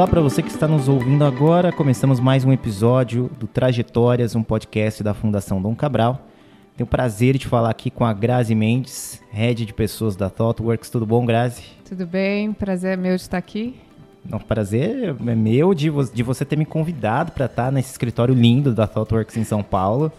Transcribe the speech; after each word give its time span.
olá 0.00 0.08
para 0.08 0.22
você 0.22 0.42
que 0.42 0.48
está 0.48 0.66
nos 0.66 0.88
ouvindo 0.88 1.26
agora. 1.26 1.70
Começamos 1.70 2.20
mais 2.20 2.42
um 2.42 2.50
episódio 2.50 3.30
do 3.38 3.46
Trajetórias, 3.46 4.34
um 4.34 4.42
podcast 4.42 5.02
da 5.02 5.12
Fundação 5.12 5.60
Dom 5.60 5.74
Cabral. 5.74 6.26
Tenho 6.74 6.86
o 6.86 6.90
prazer 6.90 7.36
de 7.36 7.46
falar 7.46 7.68
aqui 7.68 7.90
com 7.90 8.02
a 8.02 8.14
Grazi 8.14 8.54
Mendes, 8.54 9.22
head 9.30 9.66
de 9.66 9.74
pessoas 9.74 10.16
da 10.16 10.30
ThoughtWorks. 10.30 10.88
Tudo 10.88 11.04
bom, 11.04 11.26
Grazi? 11.26 11.64
Tudo 11.86 12.06
bem, 12.06 12.50
prazer 12.50 12.94
é 12.94 12.96
meu 12.96 13.14
de 13.14 13.20
estar 13.20 13.36
aqui. 13.36 13.78
Não, 14.24 14.38
prazer 14.38 15.14
é 15.14 15.34
meu 15.34 15.74
de, 15.74 15.90
vo 15.90 16.02
de 16.02 16.22
você 16.22 16.46
ter 16.46 16.56
me 16.56 16.64
convidado 16.64 17.32
para 17.32 17.44
estar 17.44 17.70
nesse 17.70 17.90
escritório 17.90 18.34
lindo 18.34 18.72
da 18.72 18.86
ThoughtWorks 18.86 19.36
em 19.36 19.44
São 19.44 19.62
Paulo. 19.62 20.10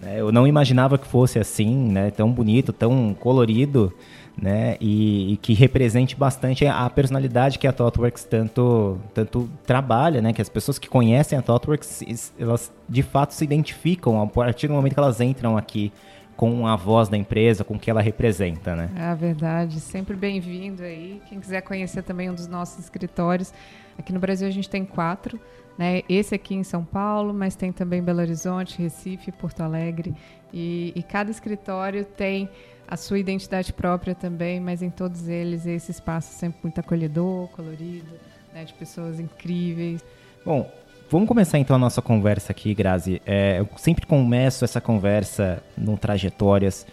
É, 0.00 0.20
eu 0.20 0.30
não 0.30 0.46
imaginava 0.46 0.96
que 0.96 1.08
fosse 1.08 1.40
assim, 1.40 1.74
né? 1.90 2.12
Tão 2.12 2.30
bonito, 2.30 2.72
tão 2.72 3.12
colorido 3.18 3.92
né? 4.40 4.76
E, 4.80 5.32
e, 5.32 5.36
que 5.36 5.54
represente 5.54 6.16
bastante 6.16 6.66
a 6.66 6.88
personalidade 6.90 7.58
que 7.58 7.66
a 7.66 7.72
ThoughtWorks 7.72 8.24
tanto, 8.24 8.98
tanto 9.12 9.48
trabalha, 9.64 10.20
né? 10.20 10.32
Que 10.32 10.42
as 10.42 10.48
pessoas 10.48 10.78
que 10.78 10.88
conhecem 10.88 11.38
a 11.38 11.42
ThoughtWorks, 11.42 12.32
elas 12.38 12.72
de 12.88 13.02
fato 13.02 13.32
se 13.32 13.44
identificam 13.44 14.20
a 14.20 14.26
partir 14.26 14.68
do 14.68 14.74
momento 14.74 14.94
que 14.94 15.00
elas 15.00 15.20
entram 15.20 15.56
aqui 15.56 15.92
com 16.36 16.66
a 16.66 16.74
voz 16.74 17.08
da 17.08 17.16
empresa, 17.16 17.62
com 17.62 17.74
o 17.74 17.78
que 17.78 17.88
ela 17.88 18.00
representa, 18.00 18.74
né? 18.74 18.90
É 18.96 19.14
verdade. 19.14 19.80
Sempre 19.80 20.16
bem-vindo 20.16 20.82
aí. 20.82 21.22
Quem 21.28 21.38
quiser 21.38 21.60
conhecer 21.62 22.02
também 22.02 22.28
um 22.28 22.34
dos 22.34 22.48
nossos 22.48 22.78
escritórios, 22.80 23.52
aqui 23.96 24.12
no 24.12 24.18
Brasil 24.18 24.48
a 24.48 24.50
gente 24.50 24.68
tem 24.68 24.84
quatro, 24.84 25.38
né? 25.78 26.02
Esse 26.08 26.34
aqui 26.34 26.54
em 26.54 26.64
São 26.64 26.84
Paulo, 26.84 27.32
mas 27.32 27.54
tem 27.54 27.70
também 27.72 28.02
Belo 28.02 28.20
Horizonte, 28.20 28.82
Recife, 28.82 29.30
Porto 29.30 29.60
Alegre. 29.60 30.12
E, 30.52 30.92
e 30.94 31.02
cada 31.02 31.30
escritório 31.30 32.04
tem 32.04 32.48
a 32.86 32.96
sua 32.96 33.18
identidade 33.18 33.72
própria 33.72 34.14
também, 34.14 34.60
mas 34.60 34.82
em 34.82 34.90
todos 34.90 35.28
eles 35.28 35.66
esse 35.66 35.90
espaço 35.90 36.34
sempre 36.34 36.58
muito 36.62 36.78
acolhedor, 36.78 37.48
colorido, 37.48 38.12
né, 38.52 38.64
de 38.64 38.72
pessoas 38.74 39.18
incríveis. 39.18 40.04
Bom, 40.44 40.70
vamos 41.10 41.26
começar 41.28 41.58
então 41.58 41.76
a 41.76 41.78
nossa 41.78 42.02
conversa 42.02 42.52
aqui, 42.52 42.74
Grazi. 42.74 43.20
É, 43.24 43.60
eu 43.60 43.68
sempre 43.76 44.06
começo 44.06 44.64
essa 44.64 44.80
conversa 44.80 45.62
no 45.76 45.96
Trajetórias 45.96 46.86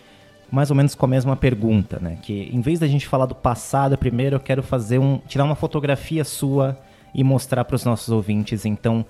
mais 0.51 0.69
ou 0.69 0.75
menos 0.75 0.93
com 0.93 1.05
a 1.05 1.09
mesma 1.09 1.35
pergunta, 1.35 1.97
né? 1.99 2.17
Que 2.21 2.49
em 2.53 2.59
vez 2.59 2.77
da 2.77 2.85
gente 2.85 3.07
falar 3.07 3.25
do 3.25 3.33
passado 3.33 3.97
primeiro, 3.97 4.35
eu 4.35 4.39
quero 4.39 4.61
fazer 4.61 4.99
um 4.99 5.17
tirar 5.19 5.45
uma 5.45 5.55
fotografia 5.55 6.25
sua 6.25 6.77
e 7.15 7.23
mostrar 7.23 7.63
para 7.63 7.75
os 7.75 7.85
nossos 7.85 8.09
ouvintes. 8.09 8.65
Então, 8.65 9.05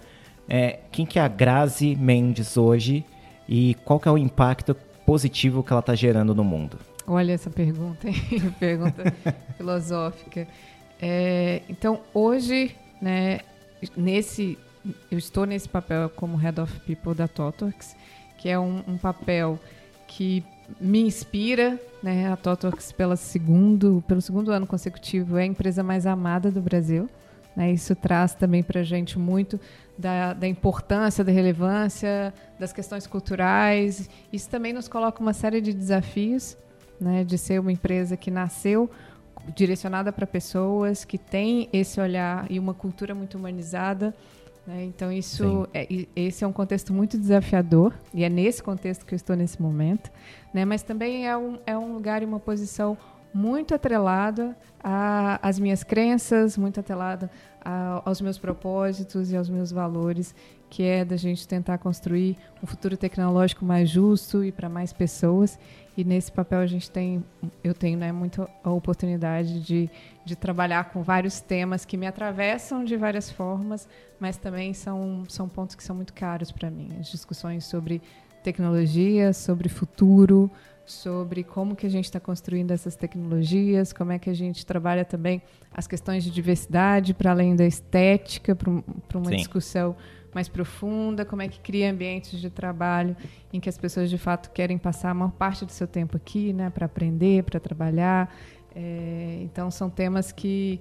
é, 0.48 0.80
quem 0.92 1.06
que 1.06 1.18
é 1.18 1.22
a 1.22 1.28
Grazi 1.28 1.96
Mendes 1.96 2.58
hoje 2.58 3.04
e 3.50 3.76
qual 3.84 4.00
que 4.00 4.08
é 4.08 4.12
o 4.12 4.18
impacto 4.18 4.76
positivo 5.12 5.62
que 5.62 5.74
ela 5.74 5.82
está 5.82 5.94
gerando 5.94 6.34
no 6.34 6.42
mundo? 6.42 6.80
Olha 7.06 7.34
essa 7.34 7.50
pergunta, 7.50 8.08
hein? 8.08 8.16
pergunta 8.58 9.14
filosófica. 9.58 10.48
É, 11.02 11.64
então, 11.68 12.00
hoje, 12.14 12.74
né, 13.02 13.42
nesse, 13.98 14.58
eu 15.12 15.18
estou 15.18 15.46
nesse 15.46 15.68
papel 15.68 16.10
como 16.12 16.38
Head 16.38 16.62
of 16.62 16.80
People 16.86 17.14
da 17.14 17.28
TOTORX, 17.28 17.94
que 18.38 18.48
é 18.48 18.58
um, 18.58 18.82
um 18.88 18.98
papel 18.98 19.60
que 20.08 20.46
me 20.80 21.02
inspira, 21.02 21.78
né? 22.02 22.32
A 22.32 22.38
TOTORX 22.38 22.94
pela 22.94 23.18
segundo, 23.18 24.02
pelo 24.08 24.22
segundo 24.22 24.50
ano 24.50 24.66
consecutivo 24.66 25.38
é 25.38 25.42
a 25.42 25.46
empresa 25.46 25.84
mais 25.84 26.08
amada 26.08 26.50
do 26.50 26.62
Brasil. 26.62 27.10
Né? 27.54 27.74
Isso 27.74 27.94
traz 27.98 28.34
também 28.34 28.64
para 28.64 28.80
a 28.80 28.84
gente 28.84 29.20
muito 29.20 29.60
da, 30.02 30.34
da, 30.34 30.48
importância, 30.48 31.24
da 31.24 31.32
relevância, 31.32 32.34
das 32.60 32.74
questões 32.74 33.06
culturais. 33.06 34.10
Isso 34.34 34.50
também 34.50 34.74
nos 34.74 34.88
coloca 34.88 35.22
uma 35.22 35.34
série 35.34 35.62
de 35.62 35.72
desafios, 35.72 36.58
né? 37.00 37.24
de 37.24 37.38
ser 37.38 37.60
uma 37.60 37.72
empresa 37.72 38.18
que 38.18 38.32
nasceu 38.32 38.90
direcionada 39.56 40.12
para 40.12 40.28
pessoas, 40.28 41.06
que 41.06 41.18
tem 41.18 41.70
esse 41.72 42.00
olhar 42.00 42.46
e 42.50 42.60
uma 42.60 42.74
cultura 42.74 43.14
muito 43.14 43.38
humanizada. 43.38 44.14
Né? 44.66 44.84
Então, 44.86 45.12
isso 45.12 45.68
é, 45.74 45.88
esse 46.16 46.44
é 46.44 46.48
um 46.48 46.54
contexto 46.54 46.94
muito 46.94 47.18
desafiador, 47.18 47.94
e 48.14 48.24
é 48.24 48.30
nesse 48.30 48.62
contexto 48.62 49.06
que 49.06 49.14
eu 49.14 49.18
estou 49.18 49.36
nesse 49.36 49.62
momento. 49.62 50.12
Né? 50.54 50.66
Mas 50.66 50.84
também 50.84 51.28
é 51.28 51.38
um, 51.38 51.60
é 51.66 51.78
um 51.78 51.94
lugar 51.94 52.22
e 52.22 52.26
uma 52.26 52.40
posição 52.40 52.98
muito 53.34 53.74
atrelada 53.74 54.56
às 55.42 55.60
minhas 55.60 55.84
crenças, 55.84 56.58
muito 56.58 56.80
atrelada 56.80 57.30
a, 57.64 58.02
aos 58.04 58.20
meus 58.20 58.38
propósitos 58.38 59.32
e 59.32 59.38
aos 59.38 59.50
meus 59.50 59.72
valores, 59.72 60.34
que 60.70 60.84
é 60.84 61.04
da 61.06 61.18
gente 61.18 61.48
tentar 61.48 61.78
construir 61.78 62.38
um 62.64 62.66
futuro 62.66 62.98
tecnológico 62.98 63.64
mais 63.66 63.90
justo 63.90 64.44
e 64.44 64.52
para 64.52 64.70
mais 64.70 64.92
pessoas. 64.92 65.60
E 65.96 66.04
nesse 66.04 66.32
papel 66.32 66.60
a 66.60 66.66
gente 66.66 66.90
tem, 66.90 67.24
eu 67.64 67.74
tenho 67.74 67.98
né, 68.00 68.12
muito 68.12 68.48
a 68.64 68.72
oportunidade 68.72 69.60
de, 69.60 69.90
de 70.24 70.36
trabalhar 70.36 70.86
com 70.86 71.04
vários 71.04 71.42
temas 71.42 71.84
que 71.84 71.98
me 71.98 72.08
atravessam 72.08 72.86
de 72.86 72.96
várias 72.96 73.30
formas, 73.30 73.88
mas 74.20 74.38
também 74.38 74.74
são, 74.74 75.26
são 75.28 75.50
pontos 75.50 75.76
que 75.76 75.84
são 75.84 75.96
muito 75.96 76.14
caros 76.14 76.52
para 76.52 76.72
mim. 76.72 76.96
As 77.00 77.08
discussões 77.08 77.66
sobre 77.66 78.02
tecnologia, 78.42 79.34
sobre 79.34 79.70
futuro, 79.70 80.50
sobre 80.86 81.44
como 81.44 81.76
que 81.76 81.86
a 81.86 81.90
gente 81.90 82.06
está 82.06 82.20
construindo 82.20 82.72
essas 82.72 82.96
tecnologias, 82.96 83.94
como 83.94 84.12
é 84.12 84.20
que 84.20 84.30
a 84.30 84.34
gente 84.34 84.66
trabalha 84.66 85.06
também 85.06 85.42
as 85.72 85.88
questões 85.88 86.24
de 86.24 86.32
diversidade 86.32 87.14
para 87.14 87.32
além 87.32 87.56
da 87.56 87.66
estética, 87.66 88.56
para 88.56 88.70
uma 88.70 89.30
Sim. 89.30 89.38
discussão 89.38 89.96
mais 90.34 90.48
profunda, 90.48 91.26
como 91.26 91.42
é 91.42 91.48
que 91.48 91.60
cria 91.60 91.92
ambientes 91.92 92.40
de 92.40 92.50
trabalho 92.50 93.16
em 93.52 93.60
que 93.60 93.70
as 93.70 93.78
pessoas 93.78 94.10
de 94.10 94.18
fato 94.18 94.50
querem 94.52 94.78
passar 94.78 95.12
a 95.12 95.14
maior 95.14 95.32
parte 95.32 95.66
do 95.66 95.72
seu 95.72 95.88
tempo 95.88 96.18
aqui, 96.18 96.54
né, 96.54 96.70
para 96.70 96.86
aprender, 96.86 97.44
para 97.44 97.60
trabalhar. 97.60 98.34
É, 98.74 99.40
então 99.44 99.70
são 99.70 99.90
temas 99.90 100.32
que 100.32 100.80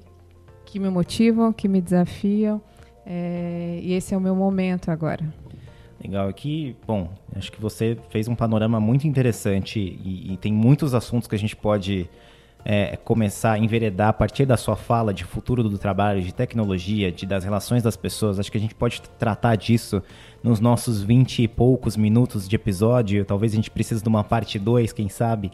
que 0.64 0.78
me 0.78 0.88
motivam, 0.88 1.52
que 1.52 1.66
me 1.66 1.80
desafiam, 1.80 2.62
é, 3.04 3.80
e 3.82 3.92
esse 3.92 4.14
é 4.14 4.16
o 4.16 4.20
meu 4.20 4.36
momento 4.36 4.88
agora. 4.88 5.34
Legal. 6.02 6.28
Aqui, 6.28 6.74
bom, 6.86 7.10
acho 7.36 7.52
que 7.52 7.60
você 7.60 7.96
fez 8.08 8.26
um 8.26 8.34
panorama 8.34 8.80
muito 8.80 9.06
interessante 9.06 9.78
e, 9.78 10.32
e 10.32 10.36
tem 10.38 10.52
muitos 10.52 10.94
assuntos 10.94 11.28
que 11.28 11.34
a 11.34 11.38
gente 11.38 11.54
pode 11.54 12.08
é, 12.64 12.96
começar 12.96 13.52
a 13.52 13.58
enveredar 13.58 14.08
a 14.08 14.12
partir 14.12 14.46
da 14.46 14.56
sua 14.56 14.76
fala 14.76 15.12
de 15.12 15.24
futuro 15.24 15.62
do 15.62 15.78
trabalho, 15.78 16.22
de 16.22 16.32
tecnologia, 16.32 17.12
de, 17.12 17.26
das 17.26 17.44
relações 17.44 17.82
das 17.82 17.96
pessoas. 17.96 18.38
Acho 18.38 18.50
que 18.50 18.58
a 18.58 18.60
gente 18.60 18.74
pode 18.74 19.02
tratar 19.18 19.56
disso 19.56 20.02
nos 20.42 20.58
nossos 20.58 21.02
20 21.02 21.42
e 21.42 21.48
poucos 21.48 21.96
minutos 21.96 22.48
de 22.48 22.56
episódio. 22.56 23.24
Talvez 23.24 23.52
a 23.52 23.56
gente 23.56 23.70
precise 23.70 24.02
de 24.02 24.08
uma 24.08 24.24
parte 24.24 24.58
2, 24.58 24.92
quem 24.92 25.08
sabe. 25.08 25.52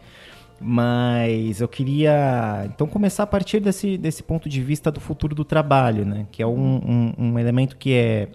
Mas 0.60 1.60
eu 1.60 1.68
queria 1.68 2.64
então 2.66 2.86
começar 2.86 3.24
a 3.24 3.26
partir 3.26 3.60
desse, 3.60 3.98
desse 3.98 4.22
ponto 4.22 4.48
de 4.48 4.62
vista 4.62 4.90
do 4.90 5.00
futuro 5.00 5.34
do 5.34 5.44
trabalho, 5.44 6.06
né? 6.06 6.26
que 6.30 6.42
é 6.42 6.46
um, 6.46 7.12
um, 7.18 7.30
um 7.30 7.38
elemento 7.38 7.76
que 7.76 7.92
é 7.92 8.28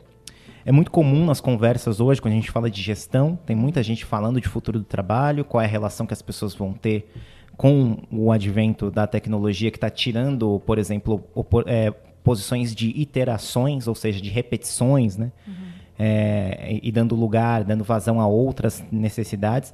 é 0.65 0.71
muito 0.71 0.91
comum 0.91 1.25
nas 1.25 1.41
conversas 1.41 1.99
hoje, 1.99 2.21
quando 2.21 2.33
a 2.33 2.37
gente 2.37 2.51
fala 2.51 2.69
de 2.69 2.81
gestão, 2.81 3.37
tem 3.45 3.55
muita 3.55 3.81
gente 3.81 4.05
falando 4.05 4.39
de 4.39 4.47
futuro 4.47 4.79
do 4.79 4.85
trabalho, 4.85 5.43
qual 5.43 5.61
é 5.61 5.65
a 5.65 5.69
relação 5.69 6.05
que 6.05 6.13
as 6.13 6.21
pessoas 6.21 6.53
vão 6.53 6.73
ter 6.73 7.11
com 7.57 7.97
o 8.11 8.31
advento 8.31 8.89
da 8.89 9.05
tecnologia 9.05 9.69
que 9.69 9.77
está 9.77 9.89
tirando, 9.89 10.59
por 10.65 10.77
exemplo, 10.77 11.23
é, 11.67 11.91
posições 12.23 12.73
de 12.73 12.89
iterações, 12.89 13.87
ou 13.87 13.95
seja, 13.95 14.21
de 14.21 14.29
repetições, 14.29 15.17
né? 15.17 15.31
Uhum. 15.47 15.53
É, 15.99 16.79
e 16.81 16.91
dando 16.91 17.15
lugar, 17.15 17.63
dando 17.63 17.83
vazão 17.83 18.19
a 18.19 18.25
outras 18.25 18.83
necessidades. 18.91 19.73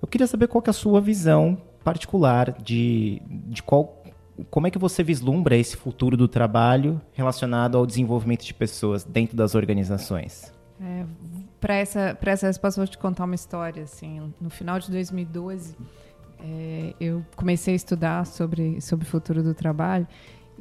Eu 0.00 0.08
queria 0.08 0.26
saber 0.26 0.48
qual 0.48 0.62
que 0.62 0.70
é 0.70 0.72
a 0.72 0.74
sua 0.74 1.00
visão 1.00 1.58
particular 1.84 2.54
de, 2.62 3.20
de 3.28 3.62
qual 3.62 3.97
como 4.50 4.66
é 4.66 4.70
que 4.70 4.78
você 4.78 5.02
vislumbra 5.02 5.56
esse 5.56 5.76
futuro 5.76 6.16
do 6.16 6.28
trabalho 6.28 7.00
relacionado 7.12 7.76
ao 7.76 7.86
desenvolvimento 7.86 8.44
de 8.44 8.54
pessoas 8.54 9.04
dentro 9.04 9.36
das 9.36 9.54
organizações? 9.54 10.52
É, 10.80 11.04
para 11.60 11.74
essa, 11.74 12.16
essa 12.20 12.46
resposta, 12.46 12.80
vou 12.80 12.86
te 12.86 12.98
contar 12.98 13.24
uma 13.24 13.34
história. 13.34 13.82
Assim, 13.82 14.32
no 14.40 14.50
final 14.50 14.78
de 14.78 14.90
2012, 14.90 15.76
é, 16.40 16.94
eu 17.00 17.24
comecei 17.34 17.74
a 17.74 17.76
estudar 17.76 18.26
sobre, 18.26 18.80
sobre 18.80 19.06
o 19.06 19.08
futuro 19.08 19.42
do 19.42 19.54
trabalho 19.54 20.06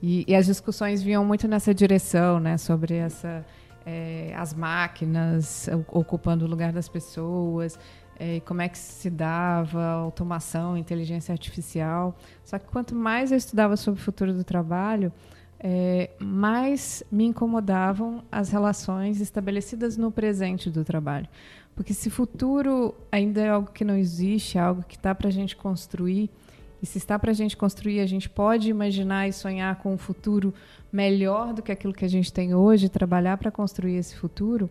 e, 0.01 0.25
e 0.27 0.35
as 0.35 0.45
discussões 0.45 1.01
vinham 1.01 1.23
muito 1.25 1.47
nessa 1.47 1.73
direção, 1.73 2.39
né, 2.39 2.57
sobre 2.57 2.95
essa, 2.95 3.45
é, 3.85 4.33
as 4.35 4.53
máquinas 4.53 5.69
ocupando 5.87 6.45
o 6.45 6.47
lugar 6.47 6.71
das 6.71 6.87
pessoas, 6.87 7.79
é, 8.19 8.39
como 8.41 8.61
é 8.61 8.69
que 8.69 8.77
se 8.77 9.09
dava 9.09 9.83
automação, 9.83 10.77
inteligência 10.77 11.31
artificial. 11.31 12.17
Só 12.43 12.57
que 12.57 12.65
quanto 12.65 12.95
mais 12.95 13.31
eu 13.31 13.37
estudava 13.37 13.77
sobre 13.77 13.99
o 13.99 14.03
futuro 14.03 14.33
do 14.33 14.43
trabalho, 14.43 15.11
é, 15.59 16.09
mais 16.19 17.03
me 17.11 17.25
incomodavam 17.25 18.23
as 18.31 18.49
relações 18.49 19.21
estabelecidas 19.21 19.97
no 19.97 20.11
presente 20.11 20.69
do 20.69 20.83
trabalho. 20.83 21.27
Porque 21.75 21.93
se 21.93 22.09
futuro 22.09 22.95
ainda 23.11 23.41
é 23.41 23.49
algo 23.49 23.71
que 23.71 23.85
não 23.85 23.95
existe, 23.95 24.57
é 24.57 24.61
algo 24.61 24.83
que 24.83 24.95
está 24.95 25.13
para 25.13 25.27
a 25.27 25.31
gente 25.31 25.55
construir, 25.55 26.29
e 26.81 26.85
se 26.85 26.97
está 26.97 27.17
para 27.17 27.31
a 27.31 27.33
gente 27.33 27.57
construir, 27.57 27.99
a 27.99 28.05
gente 28.05 28.29
pode 28.29 28.69
imaginar 28.69 29.27
e 29.27 29.33
sonhar 29.33 29.75
com 29.77 29.93
um 29.93 29.97
futuro 29.97 30.53
melhor 30.91 31.53
do 31.53 31.61
que 31.61 31.71
aquilo 31.71 31.93
que 31.93 32.05
a 32.05 32.07
gente 32.07 32.31
tem 32.31 32.53
hoje, 32.53 32.87
trabalhar 32.87 33.37
para 33.37 33.51
construir 33.51 33.95
esse 33.95 34.15
futuro, 34.15 34.69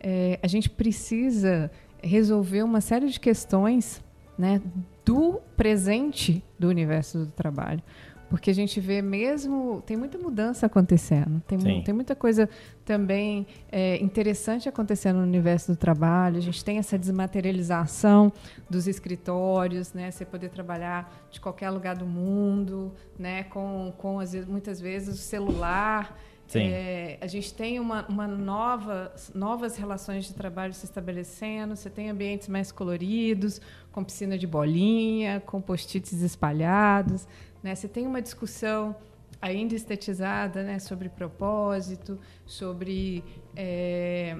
é, 0.00 0.38
a 0.42 0.46
gente 0.46 0.68
precisa 0.68 1.70
resolver 2.04 2.62
uma 2.62 2.80
série 2.80 3.08
de 3.08 3.18
questões 3.18 4.02
né, 4.38 4.60
do 5.04 5.40
presente 5.56 6.44
do 6.58 6.68
universo 6.68 7.18
do 7.18 7.26
trabalho. 7.26 7.82
porque 8.28 8.50
a 8.50 8.54
gente 8.54 8.80
vê 8.80 9.00
mesmo 9.00 9.82
tem 9.86 9.96
muita 9.96 10.18
mudança 10.18 10.66
acontecendo, 10.66 11.40
tem, 11.46 11.82
tem 11.82 11.94
muita 11.94 12.16
coisa 12.16 12.48
também 12.84 13.46
é, 13.70 14.02
interessante 14.02 14.68
acontecendo 14.68 15.16
no 15.16 15.22
universo 15.22 15.72
do 15.72 15.76
trabalho. 15.76 16.38
A 16.38 16.40
gente 16.40 16.64
tem 16.64 16.78
essa 16.78 16.98
desmaterialização 16.98 18.32
dos 18.68 18.88
escritórios, 18.88 19.92
né? 19.92 20.10
Você 20.10 20.24
poder 20.24 20.48
trabalhar 20.48 21.26
de 21.30 21.40
qualquer 21.40 21.70
lugar 21.70 21.96
do 21.96 22.06
mundo, 22.06 22.92
né? 23.18 23.44
Com, 23.44 23.92
com 23.96 24.18
vezes, 24.18 24.46
muitas 24.46 24.80
vezes 24.80 25.14
o 25.14 25.22
celular. 25.22 26.18
É, 26.60 27.18
a 27.20 27.26
gente 27.26 27.52
tem 27.54 27.80
uma, 27.80 28.06
uma 28.06 28.26
nova, 28.26 29.14
novas 29.34 29.76
relações 29.76 30.26
de 30.26 30.34
trabalho 30.34 30.72
se 30.72 30.84
estabelecendo. 30.84 31.76
Você 31.76 31.90
tem 31.90 32.10
ambientes 32.10 32.48
mais 32.48 32.70
coloridos, 32.70 33.60
com 33.92 34.04
piscina 34.04 34.38
de 34.38 34.46
bolinha, 34.46 35.40
com 35.46 35.60
post-its 35.60 36.12
espalhados. 36.12 37.26
Né? 37.62 37.74
Você 37.74 37.88
tem 37.88 38.06
uma 38.06 38.20
discussão 38.20 38.94
ainda 39.40 39.74
estetizada 39.74 40.62
né, 40.62 40.78
sobre 40.78 41.08
propósito, 41.08 42.18
sobre 42.46 43.22
é, 43.56 44.36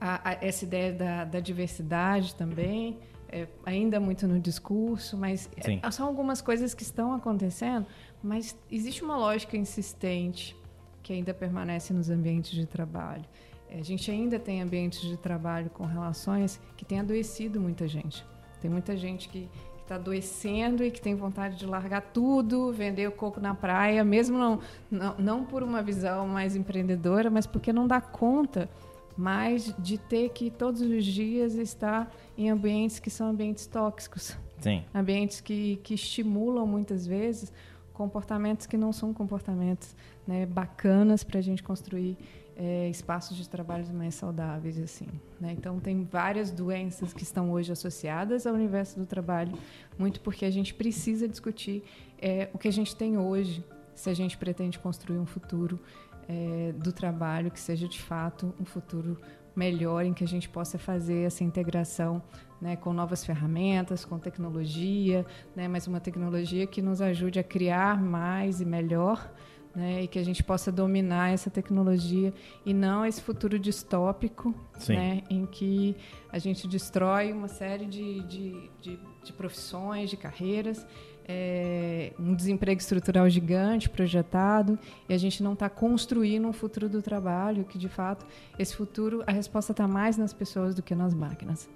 a, 0.00 0.30
a, 0.30 0.32
essa 0.40 0.64
ideia 0.64 0.92
da, 0.92 1.24
da 1.24 1.40
diversidade 1.40 2.34
também. 2.34 2.98
É, 3.28 3.48
ainda 3.64 3.98
muito 3.98 4.28
no 4.28 4.38
discurso, 4.38 5.16
mas 5.16 5.48
é, 5.56 5.90
são 5.90 6.06
algumas 6.06 6.42
coisas 6.42 6.74
que 6.74 6.82
estão 6.82 7.14
acontecendo, 7.14 7.86
mas 8.22 8.54
existe 8.70 9.02
uma 9.02 9.16
lógica 9.16 9.56
insistente 9.56 10.54
que 11.02 11.12
ainda 11.12 11.34
permanece 11.34 11.92
nos 11.92 12.08
ambientes 12.10 12.52
de 12.52 12.66
trabalho. 12.66 13.24
É, 13.68 13.78
a 13.78 13.82
gente 13.82 14.10
ainda 14.10 14.38
tem 14.38 14.62
ambientes 14.62 15.00
de 15.00 15.16
trabalho 15.16 15.70
com 15.70 15.84
relações 15.84 16.60
que 16.76 16.84
têm 16.84 17.00
adoecido 17.00 17.60
muita 17.60 17.88
gente. 17.88 18.24
Tem 18.60 18.70
muita 18.70 18.96
gente 18.96 19.28
que 19.28 19.48
está 19.80 19.96
adoecendo 19.96 20.84
e 20.84 20.90
que 20.90 21.00
tem 21.00 21.14
vontade 21.14 21.56
de 21.56 21.66
largar 21.66 22.00
tudo, 22.00 22.72
vender 22.72 23.08
o 23.08 23.12
coco 23.12 23.40
na 23.40 23.54
praia, 23.54 24.04
mesmo 24.04 24.38
não, 24.38 24.60
não, 24.90 25.14
não 25.18 25.44
por 25.44 25.62
uma 25.62 25.82
visão 25.82 26.26
mais 26.28 26.54
empreendedora, 26.54 27.30
mas 27.30 27.46
porque 27.46 27.72
não 27.72 27.86
dá 27.86 28.00
conta 28.00 28.68
mais 29.16 29.74
de 29.78 29.98
ter 29.98 30.30
que 30.30 30.50
todos 30.50 30.80
os 30.80 31.04
dias 31.04 31.54
estar 31.54 32.10
em 32.36 32.48
ambientes 32.48 32.98
que 32.98 33.10
são 33.10 33.28
ambientes 33.28 33.66
tóxicos. 33.66 34.36
Sim. 34.58 34.84
Ambientes 34.94 35.40
que, 35.40 35.76
que 35.82 35.94
estimulam 35.94 36.66
muitas 36.66 37.06
vezes 37.06 37.52
comportamentos 37.92 38.66
que 38.66 38.76
não 38.76 38.92
são 38.92 39.12
comportamentos 39.12 39.94
né, 40.26 40.46
bacanas 40.46 41.24
para 41.24 41.38
a 41.38 41.42
gente 41.42 41.62
construir 41.62 42.16
é, 42.56 42.88
espaços 42.88 43.36
de 43.36 43.48
trabalho 43.48 43.86
mais 43.94 44.14
saudáveis 44.14 44.78
assim 44.78 45.08
né? 45.40 45.52
então 45.56 45.80
tem 45.80 46.04
várias 46.04 46.50
doenças 46.50 47.12
que 47.14 47.22
estão 47.22 47.50
hoje 47.50 47.72
associadas 47.72 48.46
ao 48.46 48.54
universo 48.54 48.98
do 48.98 49.06
trabalho 49.06 49.56
muito 49.98 50.20
porque 50.20 50.44
a 50.44 50.50
gente 50.50 50.74
precisa 50.74 51.26
discutir 51.26 51.82
é, 52.20 52.50
o 52.52 52.58
que 52.58 52.68
a 52.68 52.72
gente 52.72 52.94
tem 52.94 53.16
hoje 53.16 53.64
se 53.94 54.10
a 54.10 54.14
gente 54.14 54.36
pretende 54.36 54.78
construir 54.78 55.18
um 55.18 55.26
futuro 55.26 55.80
é, 56.28 56.72
do 56.76 56.92
trabalho 56.92 57.50
que 57.50 57.60
seja 57.60 57.88
de 57.88 58.00
fato 58.00 58.54
um 58.60 58.64
futuro 58.64 59.18
melhor 59.54 60.04
em 60.04 60.12
que 60.12 60.24
a 60.24 60.26
gente 60.26 60.48
possa 60.48 60.78
fazer 60.78 61.26
essa 61.26 61.44
integração 61.44 62.22
né, 62.60 62.76
com 62.76 62.92
novas 62.92 63.24
ferramentas, 63.24 64.04
com 64.04 64.18
tecnologia, 64.18 65.26
né, 65.54 65.68
mas 65.68 65.86
uma 65.86 66.00
tecnologia 66.00 66.66
que 66.66 66.80
nos 66.80 67.00
ajude 67.00 67.38
a 67.38 67.44
criar 67.44 68.00
mais 68.00 68.60
e 68.60 68.64
melhor 68.64 69.30
né, 69.74 70.02
e 70.02 70.08
que 70.08 70.18
a 70.18 70.24
gente 70.24 70.42
possa 70.42 70.70
dominar 70.70 71.30
essa 71.30 71.50
tecnologia 71.50 72.32
e 72.64 72.74
não 72.74 73.04
esse 73.06 73.20
futuro 73.20 73.58
distópico 73.58 74.54
né, 74.88 75.22
em 75.30 75.46
que 75.46 75.96
a 76.30 76.38
gente 76.38 76.68
destrói 76.68 77.32
uma 77.32 77.48
série 77.48 77.86
de, 77.86 78.20
de, 78.22 78.70
de, 78.80 78.98
de 79.24 79.32
profissões, 79.32 80.10
de 80.10 80.16
carreiras, 80.16 80.86
é, 81.26 82.12
um 82.18 82.34
desemprego 82.34 82.80
estrutural 82.80 83.28
gigante 83.30 83.88
projetado 83.88 84.78
e 85.08 85.14
a 85.14 85.18
gente 85.18 85.42
não 85.42 85.52
está 85.52 85.70
construindo 85.70 86.46
um 86.48 86.52
futuro 86.52 86.88
do 86.88 87.00
trabalho 87.00 87.64
que 87.64 87.78
de 87.78 87.88
fato 87.88 88.26
esse 88.58 88.74
futuro 88.74 89.22
a 89.26 89.32
resposta 89.32 89.72
está 89.72 89.86
mais 89.86 90.16
nas 90.16 90.32
pessoas 90.32 90.74
do 90.74 90.82
que 90.82 90.94
nas 90.94 91.14
máquinas. 91.14 91.68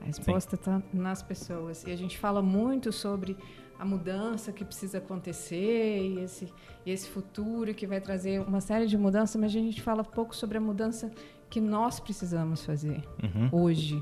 A 0.00 0.04
resposta 0.04 0.56
está 0.56 0.82
nas 0.92 1.22
pessoas. 1.22 1.84
E 1.84 1.92
a 1.92 1.96
gente 1.96 2.18
fala 2.18 2.42
muito 2.42 2.90
sobre 2.90 3.36
a 3.82 3.84
mudança 3.84 4.52
que 4.52 4.64
precisa 4.64 4.98
acontecer 4.98 6.06
e 6.06 6.20
esse, 6.20 6.54
e 6.86 6.90
esse 6.92 7.08
futuro 7.08 7.74
que 7.74 7.84
vai 7.84 8.00
trazer 8.00 8.40
uma 8.40 8.60
série 8.60 8.86
de 8.86 8.96
mudanças, 8.96 9.34
mas 9.34 9.50
a 9.50 9.54
gente 9.54 9.82
fala 9.82 10.04
pouco 10.04 10.36
sobre 10.36 10.56
a 10.56 10.60
mudança 10.60 11.10
que 11.50 11.60
nós 11.60 11.98
precisamos 11.98 12.64
fazer 12.64 13.02
uhum. 13.20 13.48
hoje. 13.50 13.96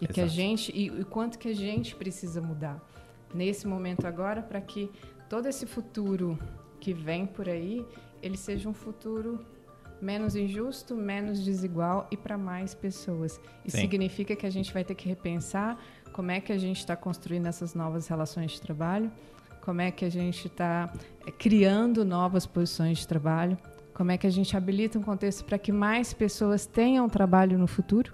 E 0.00 0.06
Exato. 0.06 0.12
que 0.12 0.20
a 0.20 0.26
gente 0.26 0.72
e, 0.74 0.88
e 0.88 1.04
quanto 1.04 1.38
que 1.38 1.46
a 1.46 1.54
gente 1.54 1.94
precisa 1.94 2.42
mudar 2.42 2.84
nesse 3.32 3.64
momento 3.68 4.08
agora 4.08 4.42
para 4.42 4.60
que 4.60 4.90
todo 5.28 5.46
esse 5.46 5.66
futuro 5.66 6.36
que 6.80 6.92
vem 6.92 7.26
por 7.26 7.48
aí, 7.48 7.86
ele 8.20 8.36
seja 8.36 8.68
um 8.68 8.74
futuro 8.74 9.46
menos 10.02 10.34
injusto, 10.34 10.96
menos 10.96 11.44
desigual 11.44 12.08
e 12.10 12.16
para 12.16 12.36
mais 12.36 12.74
pessoas. 12.74 13.40
Isso 13.64 13.76
Sim. 13.76 13.82
significa 13.82 14.34
que 14.34 14.46
a 14.46 14.50
gente 14.50 14.74
vai 14.74 14.84
ter 14.84 14.96
que 14.96 15.08
repensar 15.08 15.78
como 16.16 16.30
é 16.30 16.40
que 16.40 16.50
a 16.50 16.56
gente 16.56 16.78
está 16.78 16.96
construindo 16.96 17.44
essas 17.44 17.74
novas 17.74 18.08
relações 18.08 18.52
de 18.52 18.60
trabalho, 18.62 19.12
como 19.60 19.82
é 19.82 19.90
que 19.90 20.02
a 20.02 20.08
gente 20.08 20.46
está 20.46 20.90
é, 21.26 21.30
criando 21.30 22.06
novas 22.06 22.46
posições 22.46 22.96
de 23.00 23.06
trabalho, 23.06 23.58
como 23.92 24.10
é 24.10 24.16
que 24.16 24.26
a 24.26 24.30
gente 24.30 24.56
habilita 24.56 24.98
um 24.98 25.02
contexto 25.02 25.44
para 25.44 25.58
que 25.58 25.70
mais 25.70 26.14
pessoas 26.14 26.64
tenham 26.64 27.06
trabalho 27.06 27.58
no 27.58 27.66
futuro. 27.66 28.12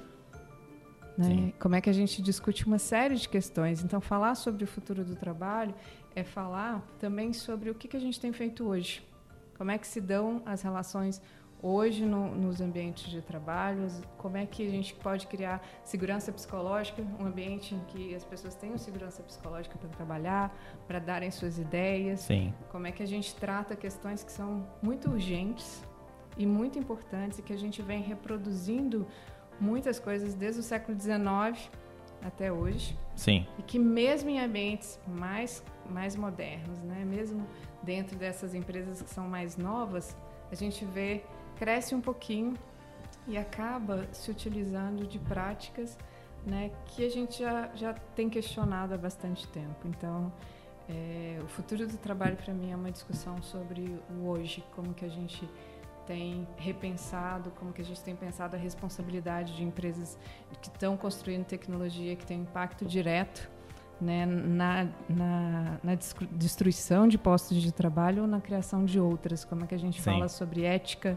Né? 1.17 1.53
Como 1.61 1.77
é 1.77 1.81
que 1.81 1.89
a 1.89 1.93
gente 1.93 2.21
discute 2.21 2.67
uma 2.67 2.79
série 2.79 3.15
de 3.15 3.29
questões. 3.29 3.85
Então, 3.85 4.01
falar 4.01 4.35
sobre 4.35 4.65
o 4.65 4.67
futuro 4.67 5.05
do 5.05 5.15
trabalho 5.15 5.73
é 6.17 6.25
falar 6.25 6.83
também 6.99 7.33
sobre 7.33 7.71
o 7.71 7.75
que, 7.75 7.87
que 7.87 7.97
a 7.97 8.01
gente 8.01 8.19
tem 8.19 8.33
feito 8.33 8.65
hoje. 8.65 9.01
Como 9.57 9.71
é 9.71 9.79
que 9.79 9.87
se 9.87 10.01
dão 10.01 10.43
as 10.45 10.63
relações 10.63 11.23
hoje 11.62 12.05
no, 12.05 12.35
nos 12.35 12.61
ambientes 12.61 13.09
de 13.11 13.23
trabalho, 13.23 13.87
como 14.19 14.37
é 14.37 14.44
que 14.44 14.67
a 14.67 14.70
gente 14.70 14.94
pode 14.94 15.29
criar 15.29 15.64
segurança 15.85 16.32
psicológica, 16.32 17.03
um 17.20 17.26
ambiente 17.26 17.75
em 17.75 17.81
que 17.88 18.14
as 18.14 18.25
pessoas 18.25 18.55
tenham 18.55 18.76
segurança 18.76 19.23
psicológica 19.23 19.79
para 19.79 19.88
trabalhar, 19.91 20.55
para 20.88 20.99
darem 20.99 21.31
suas 21.31 21.59
ideias, 21.59 22.20
Sim. 22.20 22.53
como 22.70 22.87
é 22.87 22.93
que 22.93 23.03
a 23.03 23.06
gente 23.06 23.35
trata 23.37 23.76
questões 23.76 24.25
que 24.25 24.32
são 24.32 24.67
muito 24.82 25.09
urgentes 25.11 25.82
e 26.37 26.44
muito 26.44 26.79
importantes 26.79 27.38
e 27.38 27.43
que 27.43 27.53
a 27.53 27.59
gente 27.59 27.81
vem 27.81 28.03
reproduzindo 28.03 29.06
muitas 29.61 30.00
coisas 30.00 30.35
desde 30.35 30.61
o 30.61 30.62
século 30.62 30.99
XIX 30.99 31.70
até 32.25 32.53
hoje. 32.53 32.98
Sim. 33.15 33.46
E 33.58 33.63
que 33.63 33.79
mesmo 33.79 34.31
em 34.31 34.41
ambientes 34.41 34.98
mais 35.06 35.63
mais 35.89 36.17
modernos, 36.17 36.79
né, 36.81 37.05
mesmo 37.05 37.46
dentro 37.82 38.17
dessas 38.17 38.55
empresas 38.55 39.03
que 39.03 39.10
são 39.10 39.29
mais 39.29 39.56
novas, 39.56 40.17
a 40.51 40.55
gente 40.55 40.84
vê 40.84 41.22
cresce 41.56 41.94
um 41.94 42.01
pouquinho 42.01 42.55
e 43.27 43.39
acaba 43.39 44.06
se 44.13 44.31
utilizando 44.31 45.06
de 45.06 45.19
práticas 45.19 45.97
né, 46.44 46.71
que 46.87 47.05
a 47.05 47.09
gente 47.09 47.39
já, 47.39 47.71
já 47.75 47.94
tem 48.17 48.29
questionado 48.29 48.94
há 48.94 48.99
bastante 48.99 49.47
tempo. 49.49 49.87
Então, 49.87 50.32
é, 50.89 51.39
o 51.43 51.47
futuro 51.47 51.87
do 51.87 51.97
trabalho 51.97 52.37
para 52.37 52.53
mim 52.53 52.73
é 52.73 52.77
uma 52.77 52.91
discussão 52.91 53.41
sobre 53.43 53.99
o 54.11 54.29
hoje, 54.29 54.65
como 54.75 54.93
que 54.93 55.05
a 55.05 55.09
gente 55.09 55.49
tem 56.06 56.47
repensado, 56.56 57.53
como 57.53 57.73
que 57.73 57.81
a 57.81 57.85
gente 57.85 58.03
tem 58.03 58.17
pensado 58.17 58.56
a 58.56 58.59
responsabilidade 58.59 59.55
de 59.55 59.63
empresas 59.63 60.19
que 60.61 60.69
estão 60.69 60.97
construindo 60.97 61.44
tecnologia 61.44 62.17
que 62.17 62.27
tem 62.27 62.41
impacto 62.41 62.85
direto 62.85 63.49
né, 64.01 64.27
na, 64.27 64.89
na, 65.09 65.79
na, 65.82 65.94
destruição 66.32 67.06
de 67.06 67.17
postos 67.17 67.63
de 67.63 67.71
trabalho 67.71 68.23
ou 68.23 68.29
na 68.29 68.41
criação 68.41 68.85
de 68.85 68.99
outras. 68.99 69.44
Como 69.44 69.63
é 69.63 69.67
que 69.67 69.75
a 69.77 69.79
gente 69.79 70.03
Sim. 70.03 70.11
fala 70.11 70.29
sobre 70.29 70.65
ética 70.65 71.17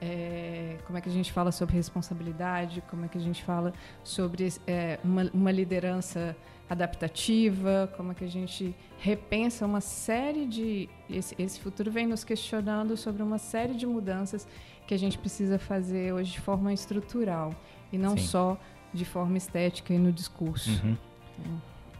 é, 0.00 0.76
como 0.86 0.98
é 0.98 1.00
que 1.00 1.08
a 1.08 1.12
gente 1.12 1.32
fala 1.32 1.52
sobre 1.52 1.74
responsabilidade, 1.74 2.82
como 2.90 3.04
é 3.04 3.08
que 3.08 3.18
a 3.18 3.20
gente 3.20 3.42
fala 3.42 3.72
sobre 4.02 4.48
é, 4.66 4.98
uma, 5.02 5.30
uma, 5.32 5.50
liderança 5.50 6.36
adaptativa, 6.68 7.92
como 7.96 8.12
é 8.12 8.14
que 8.14 8.24
a 8.24 8.28
gente 8.28 8.74
repensa 8.98 9.64
uma 9.64 9.80
série 9.80 10.46
de. 10.46 10.88
Esse, 11.08 11.34
esse, 11.38 11.60
futuro 11.60 11.90
vem 11.90 12.06
nos 12.06 12.24
questionando 12.24 12.96
sobre 12.96 13.22
uma 13.22 13.38
série 13.38 13.74
de 13.74 13.86
mudanças 13.86 14.46
que 14.86 14.94
a 14.94 14.98
gente 14.98 15.18
precisa 15.18 15.58
fazer 15.58 16.12
hoje 16.12 16.32
de 16.32 16.40
forma 16.40 16.72
estrutural 16.72 17.54
e 17.92 17.98
não 17.98 18.16
Sim. 18.16 18.24
só 18.24 18.58
de 18.92 19.04
forma 19.04 19.36
estética 19.36 19.92
e 19.92 19.98
no 19.98 20.12
discurso. 20.12 20.70
Uhum. 20.84 20.96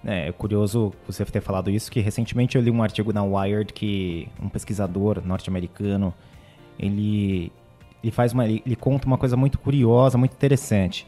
É. 0.05 0.29
é 0.29 0.33
curioso 0.33 0.93
você 1.07 1.25
ter 1.25 1.41
falado 1.41 1.71
isso, 1.71 1.91
que 1.91 2.01
recentemente 2.01 2.57
eu 2.57 2.63
li 2.63 2.71
um 2.71 2.83
artigo 2.83 3.13
na 3.13 3.23
Wired 3.23 3.73
que 3.73 4.29
um 4.41 4.49
pesquisador 4.49 5.21
norte-americano 5.25 6.15
ele 6.79 7.53
ele 8.07 8.13
faz 8.13 8.33
uma, 8.33 8.47
ele 8.47 8.77
conta 8.79 9.05
uma 9.05 9.19
coisa 9.19 9.37
muito 9.37 9.59
curiosa, 9.59 10.17
muito 10.17 10.33
interessante, 10.33 11.07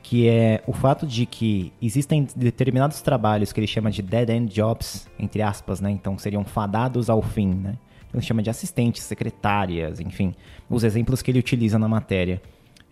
que 0.00 0.28
é 0.28 0.62
o 0.64 0.72
fato 0.72 1.04
de 1.04 1.26
que 1.26 1.72
existem 1.82 2.26
determinados 2.36 3.00
trabalhos 3.02 3.52
que 3.52 3.58
ele 3.58 3.66
chama 3.66 3.90
de 3.90 4.00
dead 4.00 4.30
end 4.30 4.54
jobs, 4.54 5.08
entre 5.18 5.42
aspas, 5.42 5.80
né? 5.80 5.90
Então 5.90 6.16
seriam 6.16 6.44
fadados 6.44 7.10
ao 7.10 7.20
fim, 7.20 7.48
né? 7.48 7.74
Ele 8.14 8.22
chama 8.22 8.42
de 8.42 8.48
assistentes, 8.48 9.02
secretárias, 9.02 9.98
enfim, 9.98 10.34
os 10.70 10.84
exemplos 10.84 11.20
que 11.20 11.32
ele 11.32 11.40
utiliza 11.40 11.78
na 11.80 11.88
matéria. 11.88 12.40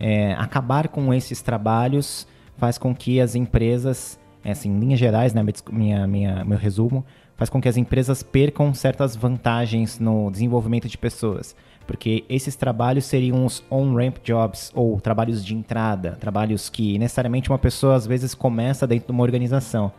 É, 0.01 0.33
acabar 0.33 0.89
com 0.89 1.15
esses 1.15 1.41
trabalhos 1.41 2.27
faz 2.57 2.77
com 2.77 2.93
que 2.93 3.21
as 3.21 3.37
empresas, 3.37 4.19
é, 4.45 4.51
assim, 4.51 4.69
em 4.69 4.81
linhas 4.81 4.99
gerais, 4.99 5.33
né, 5.33 5.43
minha, 5.71 6.07
minha, 6.09 6.45
meu 6.45 6.59
resumo, 6.59 7.05
faz 7.37 7.49
com 7.49 7.61
que 7.61 7.69
as 7.69 7.77
empresas 7.77 8.23
percam 8.23 8.75
certas 8.75 9.15
vantagens 9.15 10.01
no 10.01 10.31
desenvolvimento 10.31 10.89
de 10.89 10.99
pessoas. 10.99 11.55
Porque 11.87 12.25
esses 12.29 12.57
trabalhos 12.57 13.05
seriam 13.05 13.45
os 13.45 13.63
on-ramp 13.71 14.17
jobs, 14.25 14.73
ou 14.75 15.01
trabalhos 15.01 15.45
de 15.45 15.55
entrada, 15.55 16.13
trabalhos 16.13 16.71
que 16.71 16.99
necessariamente 16.99 17.51
uma 17.51 17.59
pessoa 17.59 17.95
às 17.95 18.07
vezes 18.07 18.35
começa 18.35 18.87
dentro 18.87 19.07
de 19.07 19.13
uma 19.13 19.23
organização, 19.23 19.93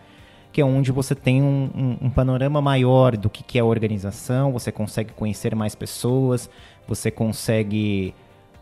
que 0.52 0.62
é 0.62 0.66
onde 0.66 0.92
você 0.92 1.14
tem 1.14 1.44
um, 1.44 1.70
um, 1.76 2.08
um 2.08 2.10
panorama 2.10 2.62
maior 2.62 3.16
do 3.16 3.30
que, 3.30 3.44
que 3.44 3.58
é 3.58 3.62
a 3.62 3.66
organização, 3.66 4.52
você 4.52 4.72
consegue 4.72 5.14
conhecer 5.14 5.56
mais 5.56 5.76
pessoas, 5.76 6.50
você 6.88 7.12
consegue 7.12 8.16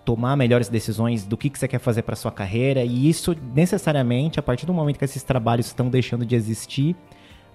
tomar 0.04 0.36
melhores 0.36 0.68
decisões 0.68 1.26
do 1.26 1.38
que, 1.38 1.50
que 1.50 1.58
você 1.58 1.68
quer 1.68 1.80
fazer 1.80 2.02
para 2.02 2.16
sua 2.16 2.32
carreira, 2.32 2.84
e 2.84 3.08
isso 3.08 3.36
necessariamente, 3.56 4.40
a 4.40 4.44
partir 4.44 4.66
do 4.66 4.74
momento 4.74 4.98
que 4.98 5.06
esses 5.06 5.24
trabalhos 5.24 5.68
estão 5.68 5.88
deixando 5.88 6.26
de 6.26 6.36
existir, 6.36 6.96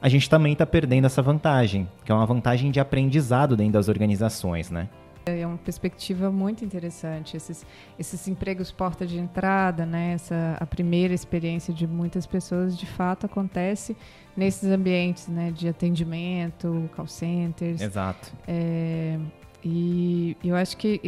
a 0.00 0.08
gente 0.08 0.30
também 0.30 0.52
está 0.52 0.64
perdendo 0.64 1.06
essa 1.06 1.20
vantagem, 1.20 1.88
que 2.04 2.12
é 2.12 2.14
uma 2.14 2.24
vantagem 2.24 2.70
de 2.70 2.80
aprendizado 2.80 3.56
dentro 3.56 3.72
das 3.74 3.88
organizações, 3.88 4.70
né? 4.70 4.88
É 5.28 5.46
uma 5.46 5.58
perspectiva 5.58 6.30
muito 6.30 6.64
interessante. 6.64 7.36
Esses, 7.36 7.66
esses 7.98 8.26
empregos 8.28 8.70
porta 8.70 9.06
de 9.06 9.18
entrada, 9.18 9.84
né? 9.84 10.12
Essa, 10.14 10.56
a 10.58 10.66
primeira 10.66 11.14
experiência 11.14 11.72
de 11.72 11.86
muitas 11.86 12.26
pessoas, 12.26 12.76
de 12.76 12.86
fato, 12.86 13.26
acontece 13.26 13.96
nesses 14.36 14.70
ambientes 14.70 15.28
né? 15.28 15.50
de 15.50 15.68
atendimento, 15.68 16.88
call 16.94 17.06
centers. 17.06 17.80
Exato. 17.80 18.32
É, 18.46 19.18
e 19.64 20.36
eu 20.44 20.54
acho 20.56 20.76
que 20.76 21.00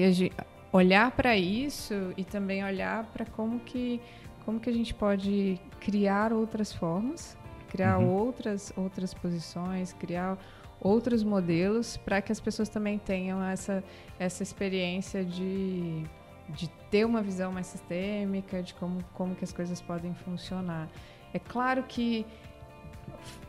olhar 0.72 1.10
para 1.12 1.36
isso 1.36 1.94
e 2.16 2.24
também 2.24 2.64
olhar 2.64 3.04
para 3.06 3.24
como 3.24 3.60
que, 3.60 4.00
como 4.44 4.58
que 4.60 4.68
a 4.68 4.72
gente 4.72 4.94
pode 4.94 5.60
criar 5.80 6.32
outras 6.32 6.72
formas 6.72 7.38
criar 7.70 7.98
uhum. 7.98 8.08
outras, 8.08 8.72
outras 8.76 9.14
posições, 9.14 9.92
criar 9.92 10.36
outros 10.80 11.22
modelos 11.22 11.96
para 11.98 12.22
que 12.22 12.32
as 12.32 12.40
pessoas 12.40 12.68
também 12.68 12.98
tenham 12.98 13.42
essa, 13.44 13.84
essa 14.18 14.42
experiência 14.42 15.24
de, 15.24 16.04
de 16.48 16.68
ter 16.90 17.04
uma 17.04 17.22
visão 17.22 17.52
mais 17.52 17.66
sistêmica 17.66 18.62
de 18.62 18.74
como, 18.74 19.04
como 19.14 19.34
que 19.34 19.44
as 19.44 19.52
coisas 19.52 19.80
podem 19.80 20.14
funcionar. 20.14 20.88
É 21.32 21.38
claro 21.38 21.84
que 21.84 22.26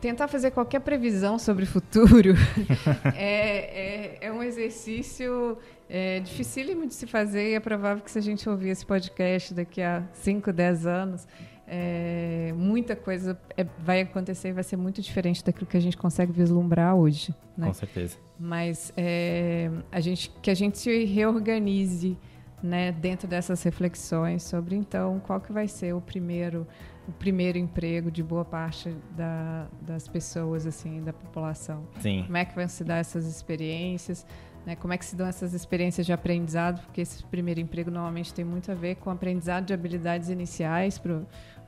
tentar 0.00 0.28
fazer 0.28 0.50
qualquer 0.50 0.80
previsão 0.80 1.38
sobre 1.38 1.64
o 1.64 1.66
futuro 1.66 2.34
é, 3.16 4.18
é, 4.18 4.18
é, 4.20 4.32
um 4.32 4.42
exercício 4.42 5.56
é, 5.88 6.20
dificílimo 6.20 6.86
de 6.86 6.94
se 6.94 7.06
fazer 7.06 7.50
e 7.50 7.54
é 7.54 7.60
provável 7.60 8.02
que 8.02 8.10
se 8.10 8.18
a 8.18 8.22
gente 8.22 8.48
ouvir 8.48 8.70
esse 8.70 8.84
podcast 8.84 9.54
daqui 9.54 9.80
a 9.80 10.02
5, 10.12 10.52
10 10.52 10.86
anos, 10.86 11.26
é, 11.66 12.52
muita 12.56 12.96
coisa 12.96 13.38
é, 13.56 13.64
vai 13.78 14.00
acontecer 14.00 14.48
e 14.48 14.52
vai 14.52 14.64
ser 14.64 14.76
muito 14.76 15.00
diferente 15.00 15.44
daquilo 15.44 15.66
que 15.66 15.76
a 15.76 15.80
gente 15.80 15.96
consegue 15.96 16.32
vislumbrar 16.32 16.94
hoje. 16.94 17.34
Né? 17.56 17.66
Com 17.66 17.72
certeza. 17.72 18.16
Mas 18.38 18.92
é, 18.96 19.70
a 19.90 20.00
gente, 20.00 20.30
que 20.42 20.50
a 20.50 20.54
gente 20.54 20.78
se 20.78 21.04
reorganize 21.04 22.18
né, 22.62 22.92
dentro 22.92 23.26
dessas 23.26 23.62
reflexões 23.62 24.42
sobre 24.42 24.76
então 24.76 25.20
qual 25.20 25.40
que 25.40 25.52
vai 25.52 25.66
ser 25.66 25.94
o 25.94 26.00
primeiro 26.00 26.66
o 27.08 27.10
primeiro 27.10 27.58
emprego 27.58 28.08
de 28.08 28.22
boa 28.22 28.44
parte 28.44 28.94
da, 29.16 29.66
das 29.80 30.06
pessoas 30.06 30.64
assim 30.64 31.02
da 31.02 31.12
população 31.12 31.84
Sim. 31.98 32.22
como 32.24 32.36
é 32.36 32.44
que 32.44 32.54
vão 32.54 32.68
se 32.68 32.84
dar 32.84 32.98
essas 32.98 33.26
experiências 33.26 34.24
né, 34.64 34.76
como 34.76 34.92
é 34.92 34.98
que 34.98 35.04
se 35.04 35.16
dão 35.16 35.26
essas 35.26 35.54
experiências 35.54 36.06
de 36.06 36.12
aprendizado 36.12 36.80
porque 36.82 37.00
esse 37.00 37.24
primeiro 37.24 37.58
emprego 37.58 37.90
normalmente 37.90 38.32
tem 38.32 38.44
muito 38.44 38.70
a 38.70 38.74
ver 38.74 38.94
com 38.94 39.10
aprendizado 39.10 39.66
de 39.66 39.74
habilidades 39.74 40.28
iniciais 40.28 40.98
para 40.98 41.20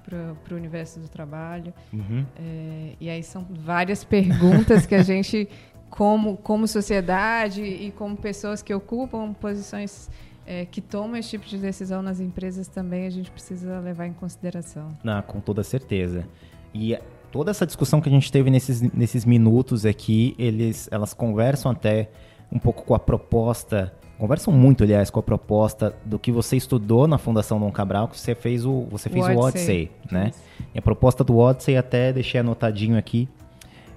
para 0.04 0.54
o 0.54 0.56
universo 0.58 1.00
do 1.00 1.08
trabalho. 1.08 1.72
Uhum. 1.92 2.24
É, 2.36 2.92
e 3.00 3.08
aí 3.08 3.22
são 3.22 3.46
várias 3.50 4.02
perguntas 4.04 4.86
que 4.86 4.94
a 4.94 5.02
gente, 5.02 5.48
como, 5.90 6.36
como 6.36 6.68
sociedade 6.68 7.62
e 7.62 7.90
como 7.92 8.16
pessoas 8.16 8.62
que 8.62 8.74
ocupam 8.74 9.32
posições 9.32 10.10
é, 10.46 10.66
que 10.66 10.80
tomam 10.80 11.16
esse 11.16 11.30
tipo 11.30 11.46
de 11.46 11.56
decisão 11.58 12.02
nas 12.02 12.20
empresas 12.20 12.68
também, 12.68 13.06
a 13.06 13.10
gente 13.10 13.30
precisa 13.30 13.78
levar 13.80 14.06
em 14.06 14.12
consideração. 14.12 14.96
Não, 15.02 15.20
com 15.22 15.40
toda 15.40 15.62
certeza. 15.62 16.26
E 16.74 16.98
toda 17.32 17.50
essa 17.50 17.66
discussão 17.66 18.00
que 18.00 18.08
a 18.08 18.12
gente 18.12 18.30
teve 18.30 18.50
nesses, 18.50 18.80
nesses 18.80 19.24
minutos 19.24 19.86
aqui, 19.86 20.34
eles, 20.38 20.88
elas 20.90 21.14
conversam 21.14 21.72
até 21.72 22.10
um 22.52 22.58
pouco 22.58 22.84
com 22.84 22.94
a 22.94 22.98
proposta 22.98 23.92
conversam 24.18 24.52
muito, 24.52 24.84
aliás, 24.84 25.10
com 25.10 25.20
a 25.20 25.22
proposta 25.22 25.94
do 26.04 26.18
que 26.18 26.30
você 26.30 26.56
estudou 26.56 27.06
na 27.06 27.18
Fundação 27.18 27.58
Dom 27.58 27.70
Cabral, 27.70 28.08
que 28.08 28.18
você 28.18 28.34
fez 28.34 28.64
o, 28.64 28.86
você 28.90 29.08
fez 29.08 29.26
o 29.26 29.30
Odyssey, 29.30 29.36
o 29.36 29.46
Odyssey 29.46 29.90
né? 30.10 30.30
E 30.74 30.78
a 30.78 30.82
proposta 30.82 31.22
do 31.24 31.36
Odyssey, 31.36 31.76
até 31.76 32.12
deixei 32.12 32.40
anotadinho 32.40 32.96
aqui, 32.96 33.28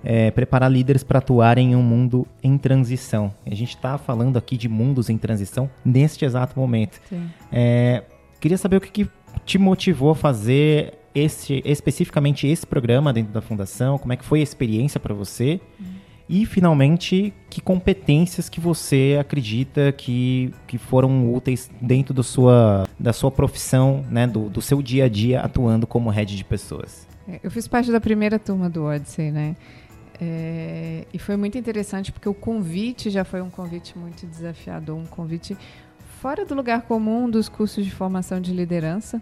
é 0.04 0.32
preparar 0.32 0.72
líderes 0.72 1.04
para 1.04 1.20
atuarem 1.20 1.72
em 1.72 1.76
um 1.76 1.82
mundo 1.82 2.28
em 2.44 2.58
transição. 2.58 3.34
A 3.46 3.54
gente 3.54 3.76
está 3.76 3.98
falando 3.98 4.38
aqui 4.38 4.58
de 4.58 4.70
mundos 4.70 5.10
em 5.10 5.18
transição 5.18 5.70
neste 5.84 6.24
exato 6.24 6.60
momento. 6.60 7.02
É, 7.52 8.04
queria 8.40 8.58
saber 8.58 8.78
o 8.78 8.82
que, 8.82 8.92
que 8.92 9.10
te 9.46 9.58
motivou 9.58 10.12
a 10.12 10.16
fazer 10.16 10.94
esse, 11.14 11.62
especificamente 11.66 12.48
esse 12.48 12.66
programa 12.66 13.12
dentro 13.12 13.34
da 13.34 13.42
Fundação, 13.42 13.98
como 13.98 14.14
é 14.14 14.16
que 14.16 14.24
foi 14.24 14.40
a 14.40 14.44
experiência 14.44 15.00
para 15.00 15.14
você? 15.14 15.60
Hum. 15.80 15.86
E, 16.30 16.46
finalmente, 16.46 17.34
que 17.50 17.62
competências 17.62 18.50
que 18.50 18.60
você 18.60 19.18
acredita 19.20 19.92
que, 19.94 20.54
que 20.68 20.78
foram 20.78 21.34
úteis 21.34 21.70
dentro 21.82 22.14
do 22.14 22.22
sua, 22.22 22.86
da 23.00 23.14
sua 23.14 23.32
profissão, 23.32 24.06
né, 24.10 24.28
do, 24.28 24.50
do 24.50 24.62
seu 24.62 24.82
dia 24.82 25.06
a 25.06 25.10
dia 25.10 25.40
atuando 25.40 25.88
como 25.88 26.10
head 26.10 26.36
de 26.36 26.44
pessoas? 26.44 27.08
É, 27.28 27.40
eu 27.42 27.50
fiz 27.50 27.68
parte 27.68 27.92
da 27.92 28.02
primeira 28.02 28.38
turma 28.38 28.70
do 28.70 28.84
Odyssey, 28.84 29.32
né? 29.32 29.56
É, 30.20 31.06
e 31.14 31.20
foi 31.20 31.38
muito 31.38 31.58
interessante 31.58 32.12
porque 32.12 32.28
o 32.28 32.34
convite 32.34 33.10
já 33.10 33.24
foi 33.24 33.42
um 33.42 33.50
convite 33.50 33.98
muito 33.98 34.26
desafiador, 34.26 34.98
um 34.98 35.06
convite 35.06 35.56
fora 36.20 36.44
do 36.44 36.56
lugar 36.56 36.82
comum 36.82 37.30
dos 37.30 37.48
cursos 37.48 37.86
de 37.86 37.92
formação 37.92 38.42
de 38.42 38.52
liderança. 38.52 39.22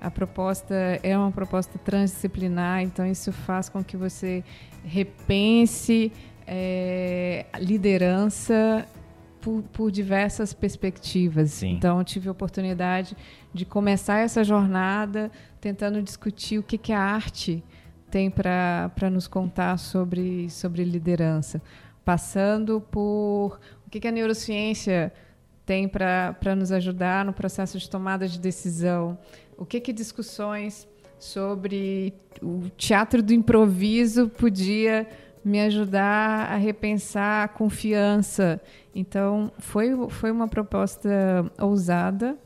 A 0.00 0.10
proposta 0.10 0.74
é 1.02 1.16
uma 1.16 1.32
proposta 1.32 1.78
transdisciplinar, 1.78 2.82
então 2.82 3.04
isso 3.04 3.32
faz 3.32 3.68
com 3.68 3.82
que 3.82 3.96
você 3.96 4.44
repense 4.84 6.12
é, 6.46 7.46
liderança 7.58 8.86
por, 9.40 9.62
por, 9.72 9.90
diversas 9.90 10.52
perspectivas. 10.52 11.52
Sim. 11.52 11.72
Então, 11.72 12.02
tive 12.04 12.28
a 12.28 12.32
oportunidade 12.32 13.16
de 13.52 13.64
começar 13.64 14.18
essa 14.18 14.44
jornada 14.44 15.30
tentando 15.60 16.02
discutir 16.02 16.58
o 16.58 16.62
que, 16.62 16.78
que 16.78 16.92
a 16.92 17.00
arte 17.00 17.62
tem 18.10 18.30
para 18.30 19.10
nos 19.10 19.26
contar 19.26 19.78
sobre, 19.78 20.48
sobre 20.50 20.84
liderança, 20.84 21.60
passando 22.04 22.80
por 22.80 23.58
o 23.86 23.90
que, 23.90 24.00
que 24.00 24.08
a 24.08 24.12
neurociência 24.12 25.12
tem 25.64 25.88
para 25.88 26.54
nos 26.56 26.70
ajudar 26.70 27.24
no 27.24 27.32
processo 27.32 27.76
de 27.76 27.90
tomada 27.90 28.28
de 28.28 28.38
decisão, 28.38 29.18
o 29.58 29.66
que, 29.66 29.80
que 29.80 29.92
discussões 29.92 30.86
sobre 31.18 32.14
o 32.40 32.70
teatro 32.76 33.22
do 33.22 33.32
improviso 33.32 34.28
podia 34.28 35.08
me 35.46 35.60
ajudar 35.60 36.50
a 36.50 36.56
repensar 36.56 37.44
a 37.44 37.48
confiança. 37.48 38.60
Então, 38.92 39.52
foi, 39.60 39.90
foi 40.10 40.32
uma 40.32 40.48
proposta 40.48 41.08
ousada 41.60 42.36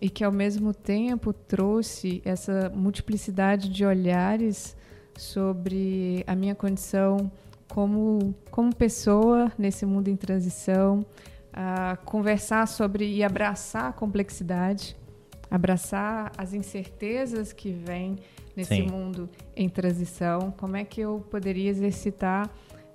e 0.00 0.08
que, 0.08 0.22
ao 0.22 0.30
mesmo 0.30 0.72
tempo, 0.72 1.32
trouxe 1.32 2.22
essa 2.24 2.70
multiplicidade 2.72 3.68
de 3.68 3.84
olhares 3.84 4.76
sobre 5.18 6.22
a 6.28 6.36
minha 6.36 6.54
condição 6.54 7.28
como, 7.68 8.32
como 8.52 8.72
pessoa 8.72 9.50
nesse 9.58 9.84
mundo 9.84 10.06
em 10.06 10.14
transição, 10.14 11.04
a 11.52 11.96
conversar 12.04 12.68
sobre 12.68 13.16
e 13.16 13.24
abraçar 13.24 13.86
a 13.86 13.92
complexidade, 13.92 14.96
abraçar 15.50 16.30
as 16.38 16.54
incertezas 16.54 17.52
que 17.52 17.72
vêm 17.72 18.16
nesse 18.56 18.76
Sim. 18.76 18.88
mundo 18.88 19.28
em 19.56 19.68
transição? 19.68 20.52
Como 20.56 20.76
é 20.76 20.84
que 20.84 21.00
eu 21.00 21.24
poderia 21.30 21.68
exercitar 21.68 22.50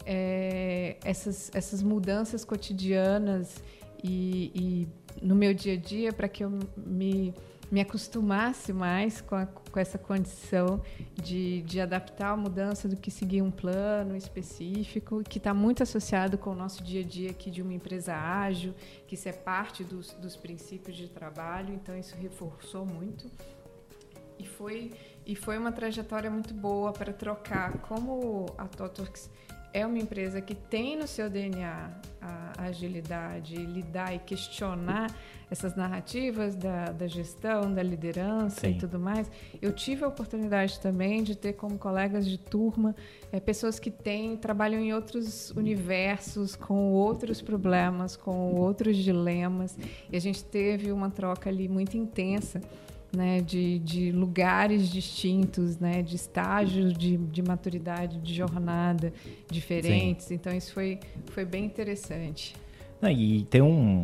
é, 0.05 0.97
essas, 1.03 1.51
essas 1.53 1.83
mudanças 1.83 2.43
cotidianas 2.43 3.63
e, 4.03 4.51
e, 4.55 4.87
no 5.21 5.35
meu 5.35 5.53
dia 5.53 5.73
a 5.73 5.77
dia 5.77 6.13
para 6.13 6.27
que 6.27 6.43
eu 6.43 6.51
me, 6.77 7.33
me 7.71 7.81
acostumasse 7.81 8.73
mais 8.73 9.21
com, 9.21 9.35
a, 9.35 9.45
com 9.45 9.79
essa 9.79 9.97
condição 9.97 10.81
de, 11.21 11.61
de 11.61 11.79
adaptar 11.79 12.31
a 12.31 12.37
mudança 12.37 12.87
do 12.87 12.95
que 12.95 13.11
seguir 13.11 13.41
um 13.41 13.51
plano 13.51 14.15
específico, 14.15 15.21
que 15.23 15.37
está 15.37 15.53
muito 15.53 15.83
associado 15.83 16.37
com 16.37 16.51
o 16.51 16.55
nosso 16.55 16.83
dia 16.83 17.01
a 17.01 17.03
dia 17.03 17.29
aqui 17.29 17.51
de 17.51 17.61
uma 17.61 17.73
empresa 17.73 18.15
ágil, 18.15 18.73
que 19.07 19.15
isso 19.15 19.29
é 19.29 19.33
parte 19.33 19.83
dos, 19.83 20.13
dos 20.13 20.35
princípios 20.35 20.95
de 20.95 21.07
trabalho, 21.07 21.73
então 21.73 21.97
isso 21.97 22.15
reforçou 22.15 22.85
muito. 22.85 23.29
E 24.39 24.47
foi 24.47 24.93
e 25.25 25.35
foi 25.35 25.57
uma 25.57 25.71
trajetória 25.71 26.29
muito 26.29 26.53
boa 26.53 26.91
para 26.91 27.13
trocar. 27.13 27.79
Como 27.79 28.45
a 28.57 28.65
Totox 28.65 29.29
é 29.73 29.85
uma 29.85 29.97
empresa 29.97 30.41
que 30.41 30.55
tem 30.55 30.97
no 30.97 31.07
seu 31.07 31.29
DNA 31.29 31.91
a, 32.21 32.63
agilidade, 32.63 33.55
lidar 33.55 34.13
e 34.13 34.19
questionar 34.19 35.13
essas 35.49 35.75
narrativas 35.75 36.55
da, 36.55 36.85
da 36.85 37.07
gestão, 37.07 37.73
da 37.73 37.81
liderança 37.81 38.61
Sim. 38.61 38.71
e 38.71 38.77
tudo 38.77 38.99
mais. 38.99 39.29
Eu 39.61 39.73
tive 39.73 40.03
a 40.03 40.07
oportunidade 40.07 40.79
também 40.79 41.23
de 41.23 41.35
ter 41.35 41.53
como 41.53 41.77
colegas 41.77 42.25
de 42.25 42.37
turma 42.37 42.95
é, 43.31 43.39
pessoas 43.39 43.79
que 43.79 43.89
têm, 43.89 44.37
trabalham 44.37 44.79
em 44.79 44.93
outros 44.93 45.51
universos, 45.51 46.55
com 46.55 46.91
outros 46.91 47.41
problemas, 47.41 48.15
com 48.15 48.53
outros 48.55 48.97
dilemas. 48.97 49.77
E 50.11 50.17
a 50.17 50.21
gente 50.21 50.43
teve 50.43 50.91
uma 50.91 51.09
troca 51.09 51.49
ali 51.49 51.67
muito 51.67 51.97
intensa. 51.97 52.61
Né, 53.11 53.41
de, 53.41 53.79
de, 53.79 54.11
lugares 54.11 54.87
distintos, 54.87 55.79
né, 55.79 56.03
de 56.03 56.15
estágios 56.15 56.93
de, 56.93 57.17
de 57.17 57.41
maturidade, 57.41 58.19
de 58.19 58.35
jornada 58.35 59.11
diferentes. 59.49 60.27
Sim. 60.27 60.35
Então, 60.35 60.55
isso 60.55 60.71
foi, 60.71 60.99
foi 61.31 61.43
bem 61.43 61.65
interessante. 61.65 62.53
E 63.01 63.45
tem 63.49 63.61
um, 63.61 64.03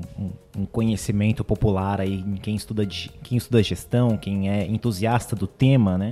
um, 0.58 0.66
conhecimento 0.66 1.44
popular 1.44 2.00
aí 2.00 2.22
em 2.22 2.36
quem 2.36 2.56
estuda, 2.56 2.86
quem 2.86 3.38
estuda 3.38 3.62
gestão, 3.62 4.18
quem 4.18 4.50
é 4.50 4.66
entusiasta 4.66 5.36
do 5.36 5.48
tema, 5.48 5.98
né? 5.98 6.12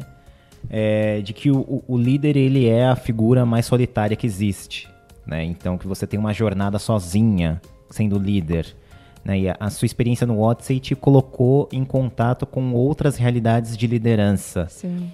É, 0.69 1.21
de 1.21 1.33
que 1.33 1.50
o, 1.50 1.83
o, 1.88 1.97
líder 1.97 2.35
ele 2.35 2.67
é 2.67 2.88
a 2.88 2.95
figura 2.95 3.45
mais 3.45 3.65
solitária 3.65 4.17
que 4.17 4.25
existe, 4.25 4.89
né? 5.25 5.45
Então 5.45 5.77
que 5.77 5.88
você 5.88 6.05
tem 6.05 6.19
uma 6.19 6.33
jornada 6.33 6.77
sozinha 6.77 7.62
sendo 7.89 8.19
líder, 8.19 8.75
né? 9.24 9.39
E 9.39 9.50
a, 9.50 9.56
a 9.60 9.70
sua 9.70 9.86
experiência 9.86 10.27
no 10.27 10.39
Odyssey 10.39 10.80
te 10.80 10.96
colocou 10.96 11.70
em 11.72 11.86
contato 11.86 12.46
com 12.46 12.74
outras 12.74 13.18
realidades 13.18 13.77
de 13.77 13.88
liderança. 13.88 14.68
Sim. 14.70 15.10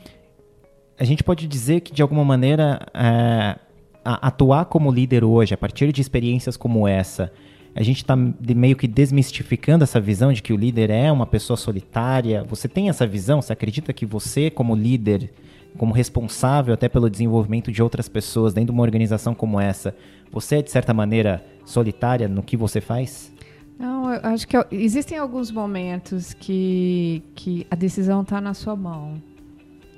A 0.97 1.03
gente 1.03 1.23
pode 1.23 1.47
dizer 1.47 1.81
que 1.81 1.93
de 1.93 2.01
alguma 2.01 2.25
maneira 2.25 2.79
é, 2.93 3.57
atuar 4.03 4.65
como 4.65 4.91
líder 4.91 5.23
hoje, 5.23 5.53
a 5.53 5.57
partir 5.57 5.91
de 5.91 6.01
experiências 6.01 6.57
como 6.57 6.87
essa, 6.87 7.31
a 7.75 7.83
gente 7.83 7.97
está 7.97 8.15
meio 8.15 8.75
que 8.75 8.87
desmistificando 8.87 9.83
essa 9.83 9.99
visão 9.99 10.33
de 10.33 10.41
que 10.41 10.51
o 10.51 10.57
líder 10.57 10.89
é 10.89 11.11
uma 11.11 11.25
pessoa 11.25 11.55
solitária. 11.55 12.43
Você 12.49 12.67
tem 12.67 12.89
essa 12.89 13.05
visão? 13.05 13.41
Você 13.41 13.53
acredita 13.53 13.93
que 13.93 14.05
você, 14.05 14.49
como 14.49 14.75
líder, 14.75 15.31
como 15.77 15.93
responsável 15.93 16.73
até 16.73 16.89
pelo 16.89 17.09
desenvolvimento 17.09 17.71
de 17.71 17.81
outras 17.81 18.09
pessoas 18.09 18.53
dentro 18.53 18.73
de 18.73 18.77
uma 18.77 18.83
organização 18.83 19.35
como 19.35 19.59
essa, 19.59 19.95
você 20.31 20.57
é 20.57 20.61
de 20.61 20.71
certa 20.71 20.93
maneira 20.93 21.45
solitária 21.63 22.27
no 22.27 22.41
que 22.41 22.57
você 22.57 22.81
faz? 22.81 23.31
Não, 23.79 24.13
eu 24.13 24.19
acho 24.23 24.45
que 24.45 24.57
existem 24.71 25.17
alguns 25.17 25.49
momentos 25.49 26.33
que, 26.33 27.23
que 27.33 27.65
a 27.71 27.75
decisão 27.77 28.23
está 28.23 28.41
na 28.41 28.53
sua 28.53 28.75
mão. 28.75 29.21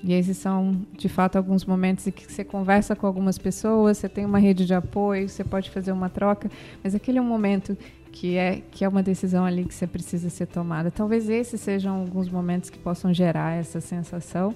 E 0.03 0.13
esses 0.13 0.37
são, 0.37 0.85
de 0.95 1.09
fato, 1.09 1.35
alguns 1.35 1.65
momentos 1.65 2.05
em 2.05 2.11
que 2.11 2.31
você 2.31 2.43
conversa 2.43 2.95
com 2.95 3.07
algumas 3.07 3.39
pessoas, 3.39 3.97
você 3.97 4.07
tem 4.07 4.23
uma 4.23 4.37
rede 4.37 4.67
de 4.67 4.73
apoio, 4.75 5.27
você 5.27 5.43
pode 5.43 5.71
fazer 5.71 5.91
uma 5.91 6.09
troca, 6.09 6.49
mas 6.83 6.93
aquele 6.93 7.17
é 7.17 7.21
um 7.21 7.25
momento 7.25 7.75
que 8.11 8.35
é, 8.35 8.61
que 8.71 8.85
é 8.85 8.87
uma 8.87 9.01
decisão 9.01 9.45
ali 9.45 9.65
que 9.65 9.73
você 9.73 9.87
precisa 9.87 10.29
ser 10.29 10.45
tomada. 10.45 10.91
Talvez 10.91 11.27
esses 11.27 11.59
sejam 11.59 12.01
alguns 12.01 12.29
momentos 12.29 12.69
que 12.69 12.77
possam 12.77 13.11
gerar 13.11 13.53
essa 13.57 13.81
sensação, 13.81 14.53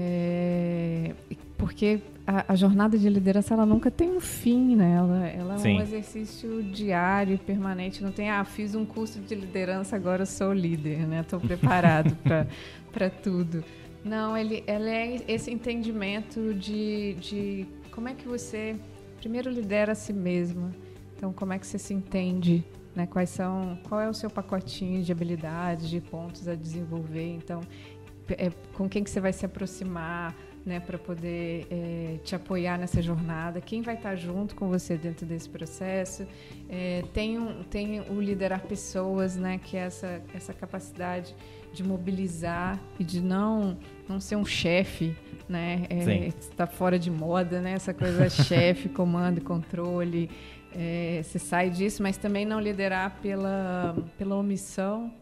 é, 0.00 1.12
porque 1.56 2.00
a, 2.24 2.52
a, 2.52 2.54
jornada 2.54 2.96
de 2.96 3.08
liderança 3.08 3.52
ela 3.52 3.66
nunca 3.66 3.90
tem 3.90 4.08
um 4.10 4.20
fim, 4.20 4.76
né? 4.76 4.94
Ela, 4.96 5.26
ela 5.26 5.54
é 5.56 5.58
um 5.58 5.80
exercício 5.80 6.62
diário, 6.62 7.36
permanente. 7.38 8.02
Não 8.02 8.12
tem, 8.12 8.30
ah, 8.30 8.44
fiz 8.44 8.76
um 8.76 8.84
curso 8.84 9.18
de 9.18 9.34
liderança, 9.34 9.96
agora 9.96 10.24
sou 10.24 10.52
líder, 10.52 11.04
né? 11.06 11.20
Estou 11.20 11.40
preparado 11.40 12.16
para 12.92 13.10
tudo. 13.10 13.64
Não, 14.04 14.36
ele, 14.36 14.62
ela 14.68 14.88
é 14.88 15.16
esse 15.26 15.50
entendimento 15.50 16.54
de, 16.54 17.14
de 17.14 17.66
como 17.90 18.08
é 18.08 18.14
que 18.14 18.28
você 18.28 18.76
primeiro 19.16 19.50
lidera 19.50 19.92
a 19.92 19.96
si 19.96 20.12
mesma. 20.12 20.70
Então, 21.16 21.32
como 21.32 21.52
é 21.52 21.58
que 21.58 21.66
você 21.66 21.78
se 21.78 21.92
entende, 21.92 22.64
né? 22.94 23.04
Quais 23.06 23.30
são, 23.30 23.76
qual 23.88 24.00
é 24.00 24.08
o 24.08 24.14
seu 24.14 24.30
pacotinho 24.30 25.02
de 25.02 25.10
habilidades, 25.10 25.90
de 25.90 26.00
pontos 26.00 26.46
a 26.46 26.54
desenvolver? 26.54 27.34
Então, 27.34 27.60
é, 28.36 28.50
com 28.74 28.88
quem 28.88 29.02
que 29.04 29.10
você 29.10 29.20
vai 29.20 29.32
se 29.32 29.46
aproximar, 29.46 30.34
né, 30.64 30.80
para 30.80 30.98
poder 30.98 31.66
é, 31.70 32.18
te 32.22 32.34
apoiar 32.34 32.78
nessa 32.78 33.00
jornada, 33.00 33.60
quem 33.60 33.80
vai 33.80 33.94
estar 33.94 34.14
junto 34.16 34.54
com 34.54 34.68
você 34.68 34.96
dentro 34.96 35.24
desse 35.24 35.48
processo. 35.48 36.26
É, 36.68 37.02
tem, 37.14 37.38
um, 37.38 37.62
tem 37.64 38.00
o 38.02 38.20
liderar 38.20 38.60
pessoas, 38.62 39.36
né, 39.36 39.58
que 39.58 39.76
é 39.76 39.80
essa, 39.80 40.22
essa 40.34 40.52
capacidade 40.52 41.34
de 41.72 41.82
mobilizar 41.82 42.78
e 42.98 43.04
de 43.04 43.20
não 43.20 43.76
não 44.08 44.18
ser 44.18 44.36
um 44.36 44.44
chefe, 44.44 45.14
né? 45.46 45.82
Está 46.26 46.64
é, 46.64 46.66
fora 46.66 46.98
de 46.98 47.10
moda, 47.10 47.60
né? 47.60 47.72
Essa 47.72 47.92
coisa 47.92 48.28
chefe, 48.30 48.88
comando 48.88 49.36
e 49.36 49.40
controle. 49.42 50.30
É, 50.74 51.20
você 51.22 51.38
sai 51.38 51.68
disso, 51.68 52.02
mas 52.02 52.16
também 52.16 52.46
não 52.46 52.58
liderar 52.58 53.18
pela, 53.20 53.96
pela 54.16 54.36
omissão, 54.36 55.12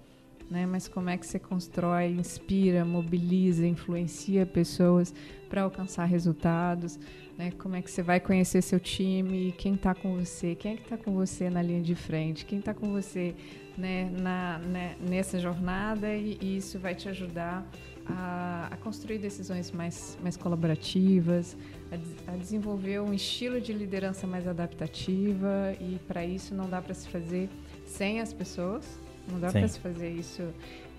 né? 0.51 0.67
Mas 0.67 0.89
como 0.89 1.11
é 1.11 1.17
que 1.17 1.27
você 1.27 1.39
constrói, 1.39 2.07
inspira, 2.09 2.85
mobiliza, 2.85 3.67
influencia 3.67 4.47
pessoas 4.47 5.15
para 5.49 5.63
alcançar 5.63 6.05
resultados, 6.05 6.99
né? 7.37 7.53
Como 7.59 7.77
é 7.77 7.83
que 7.83 7.91
você 7.91 8.03
vai 8.03 8.21
conhecer 8.21 8.63
seu 8.63 8.81
time, 8.81 9.53
quem 9.59 9.75
está 9.75 9.95
com 9.95 10.17
você, 10.17 10.55
quem 10.55 10.73
é 10.73 10.77
que 10.77 10.83
está 10.83 10.97
com 10.97 11.13
você 11.13 11.51
na 11.51 11.63
linha 11.63 11.83
de 11.83 11.95
frente, 11.95 12.45
quem 12.45 12.59
está 12.59 12.73
com 12.73 12.93
você 12.93 13.35
né, 13.77 14.11
na, 14.11 14.59
né, 14.59 14.97
nessa 15.01 15.39
jornada 15.39 16.15
e, 16.15 16.39
e, 16.41 16.57
isso 16.57 16.79
vai 16.79 16.95
te 16.95 17.09
ajudar 17.09 17.67
a, 18.07 18.69
a, 18.71 18.77
construir 18.79 19.19
decisões 19.19 19.71
mais, 19.71 20.17
mais 20.23 20.37
colaborativas, 20.37 21.57
a, 21.91 22.33
a, 22.33 22.37
desenvolver 22.37 23.01
um 23.01 23.13
estilo 23.13 23.61
de 23.61 23.73
liderança 23.73 24.27
mais 24.27 24.47
adaptativa 24.49 25.77
e 25.81 25.99
para 26.07 26.25
isso 26.25 26.55
não 26.55 26.69
dá 26.69 26.81
para 26.81 26.95
se 26.95 27.09
fazer 27.09 27.51
sem 27.85 28.21
as 28.21 28.33
pessoas, 28.33 28.99
não 29.31 29.41
dá 29.41 29.51
para 29.51 29.67
se 29.67 29.79
fazer 29.79 30.11
isso, 30.11 30.43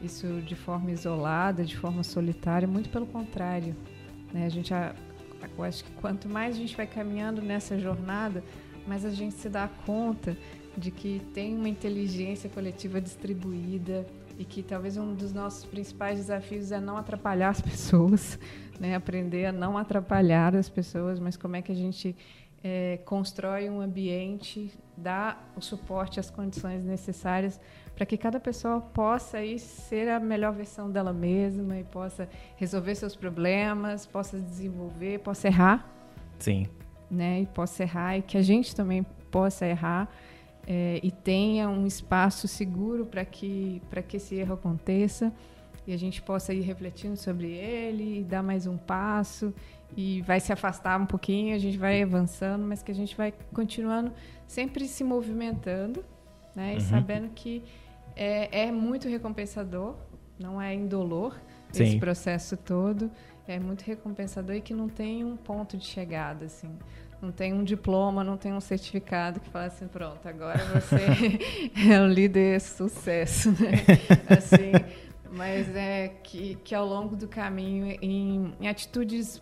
isso 0.02 0.42
de 0.42 0.56
forma 0.56 0.92
isolada, 0.92 1.64
de 1.64 1.78
forma 1.78 2.04
solitária, 2.04 2.68
muito 2.68 2.90
pelo 2.90 3.06
contrário. 3.06 3.76
Né? 4.34 4.46
A 4.46 4.50
gente, 4.50 4.74
a, 4.74 4.94
eu 5.58 5.64
acho 5.64 5.84
que 5.84 5.92
quanto 5.92 6.28
mais 6.28 6.56
a 6.56 6.60
gente 6.60 6.76
vai 6.76 6.88
caminhando 6.88 7.42
nessa 7.42 7.80
jornada, 7.80 8.44
mais 8.86 9.06
a 9.06 9.12
gente 9.12 9.36
se 9.36 9.50
dá 9.50 9.68
conta 9.86 10.38
de 10.78 10.92
que 10.92 11.22
tem 11.34 11.56
uma 11.56 11.70
inteligência 11.70 12.50
coletiva 12.50 13.02
distribuída 13.02 14.06
e 14.38 14.46
que 14.46 14.62
talvez 14.62 14.98
um 14.98 15.16
dos 15.16 15.34
nossos 15.34 15.66
principais 15.66 16.20
desafios 16.20 16.72
é 16.72 16.80
não 16.80 16.98
atrapalhar 16.98 17.50
as 17.50 17.62
pessoas, 17.62 18.40
né? 18.80 18.96
aprender 18.96 19.46
a 19.46 19.52
não 19.52 19.78
atrapalhar 19.78 20.56
as 20.56 20.70
pessoas, 20.70 21.20
mas 21.20 21.36
como 21.36 21.56
é 21.56 21.62
que 21.62 21.72
a 21.72 21.76
gente 21.76 22.16
é, 22.68 23.00
constrói 23.06 23.70
um 23.70 23.80
ambiente, 23.80 24.72
dá 24.98 25.38
o 25.56 25.62
suporte, 25.62 26.20
as 26.20 26.30
condições 26.30 26.84
necessárias 26.84 27.60
para 27.96 28.06
que 28.06 28.18
cada 28.18 28.40
pessoa 28.40 28.82
possa 28.82 29.38
aí 29.38 29.58
ser 29.58 30.10
a 30.10 30.20
melhor 30.20 30.54
versão 30.54 30.92
dela 30.92 31.14
mesma 31.14 31.80
e 31.80 31.84
possa 31.86 32.28
resolver 32.58 32.94
seus 32.96 33.16
problemas, 33.16 34.06
possa 34.06 34.38
desenvolver, 34.38 35.20
possa 35.20 35.48
errar. 35.48 35.90
Sim. 36.40 36.68
Né? 37.10 37.42
E 37.42 37.46
possa 37.46 37.84
errar 37.84 38.18
e 38.18 38.22
que 38.22 38.38
a 38.38 38.42
gente 38.42 38.76
também 38.76 39.04
possa 39.32 39.66
errar 39.66 40.10
é, 40.68 41.00
e 41.02 41.10
tenha 41.10 41.70
um 41.70 41.88
espaço 41.88 42.48
seguro 42.48 43.06
para 43.06 43.24
que, 43.24 43.82
que 44.08 44.18
esse 44.18 44.36
erro 44.36 44.56
aconteça 44.56 45.32
e 45.88 45.94
a 45.94 45.98
gente 45.98 46.22
possa 46.22 46.54
ir 46.54 46.62
refletindo 46.62 47.16
sobre 47.16 47.50
ele, 47.50 48.26
dar 48.26 48.44
mais 48.44 48.68
um 48.68 48.78
passo 48.78 49.54
e 49.96 50.22
vai 50.22 50.40
se 50.40 50.52
afastar 50.52 51.00
um 51.00 51.06
pouquinho, 51.06 51.56
a 51.56 51.60
gente 51.60 51.78
vai 51.78 52.02
avançando, 52.02 52.66
mas 52.66 52.84
que 52.84 52.92
a 52.92 52.96
gente 52.96 53.16
vai 53.16 53.34
continuando 53.54 54.12
sempre 54.46 54.88
se 54.88 55.04
movimentando, 55.04 56.04
né? 56.56 56.72
Uhum. 56.72 56.78
E 56.78 56.82
sabendo 56.82 57.30
que 57.30 57.64
é, 58.16 58.66
é, 58.66 58.72
muito 58.72 59.08
recompensador, 59.08 59.96
não 60.40 60.62
é 60.62 60.74
indolor 60.74 61.40
Sim. 61.72 61.84
esse 61.84 62.00
processo 62.00 62.58
todo, 62.58 63.10
é 63.48 63.60
muito 63.60 63.82
recompensador 63.84 64.56
e 64.56 64.62
que 64.62 64.74
não 64.74 64.90
tem 64.90 65.24
um 65.24 65.38
ponto 65.38 65.78
de 65.78 65.86
chegada, 65.86 66.46
assim 66.46 66.78
não 67.22 67.32
tem 67.32 67.54
um 67.54 67.64
diploma, 67.64 68.24
não 68.24 68.38
tem 68.38 68.54
um 68.54 68.62
certificado 68.62 69.40
que 69.40 69.50
fala 69.50 69.66
assim, 69.66 69.88
pronto, 69.88 70.28
agora 70.28 70.60
você 70.66 71.40
é 71.92 72.00
o 72.00 72.08
líder 72.08 72.62
sucesso, 72.62 73.52
né? 73.52 73.72
Assim, 74.30 74.72
mas 75.32 75.76
é 75.76 76.10
que, 76.24 76.56
que 76.64 76.76
ao 76.76 76.86
longo 76.86 77.16
do 77.16 77.28
caminho, 77.28 77.98
em, 78.02 78.54
em 78.60 78.68
atitudes 78.68 79.42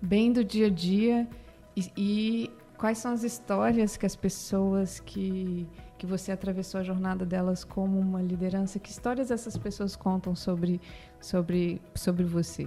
bem 0.00 0.32
do 0.32 0.44
dia 0.44 0.66
a 0.66 0.70
dia 0.70 1.28
e, 1.76 1.92
e, 1.96 2.50
quais 2.76 2.98
são 2.98 3.12
as 3.12 3.22
histórias 3.22 3.96
que 3.96 4.06
as 4.06 4.16
pessoas 4.16 5.00
que 5.00 5.66
que 5.98 6.06
você 6.06 6.32
atravessou 6.32 6.80
a 6.80 6.82
jornada 6.82 7.26
delas 7.26 7.62
como 7.62 7.98
uma 7.98 8.22
liderança, 8.22 8.78
que 8.78 8.88
histórias 8.88 9.30
essas 9.30 9.58
pessoas 9.58 9.94
contam 9.94 10.34
sobre 10.34 10.80
sobre 11.20 11.80
sobre 11.94 12.24
você? 12.24 12.66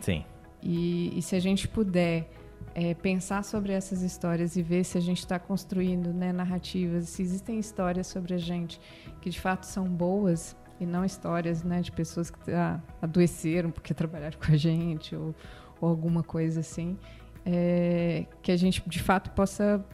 Sim. 0.00 0.24
E, 0.62 1.18
e 1.18 1.22
se 1.22 1.34
a 1.34 1.40
gente 1.40 1.66
puder 1.66 2.30
é, 2.74 2.94
pensar 2.94 3.42
sobre 3.42 3.72
essas 3.72 4.02
histórias 4.02 4.56
e 4.56 4.62
ver 4.62 4.84
se 4.84 4.98
a 4.98 5.00
gente 5.00 5.18
está 5.18 5.38
construindo 5.38 6.12
né, 6.12 6.32
narrativas, 6.32 7.08
se 7.08 7.22
existem 7.22 7.58
histórias 7.58 8.06
sobre 8.06 8.34
a 8.34 8.38
gente 8.38 8.80
que 9.20 9.30
de 9.30 9.40
fato 9.40 9.64
são 9.64 9.84
boas 9.84 10.56
e 10.78 10.86
não 10.86 11.04
histórias 11.04 11.62
né, 11.62 11.80
de 11.80 11.90
pessoas 11.90 12.30
que 12.30 12.52
ah, 12.52 12.80
adoeceram 13.00 13.70
porque 13.70 13.92
trabalharam 13.94 14.38
com 14.38 14.52
a 14.52 14.56
gente 14.56 15.16
ou, 15.16 15.34
ou 15.80 15.88
alguma 15.88 16.22
coisa 16.22 16.60
assim, 16.60 16.96
é, 17.44 18.26
que 18.42 18.52
a 18.52 18.56
gente 18.56 18.82
de 18.86 19.02
fato 19.02 19.30
possa 19.30 19.84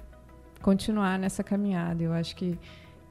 continuar 0.63 1.19
nessa 1.19 1.45
caminhada. 1.45 2.03
Eu 2.03 2.13
acho 2.13 2.35
que 2.37 2.59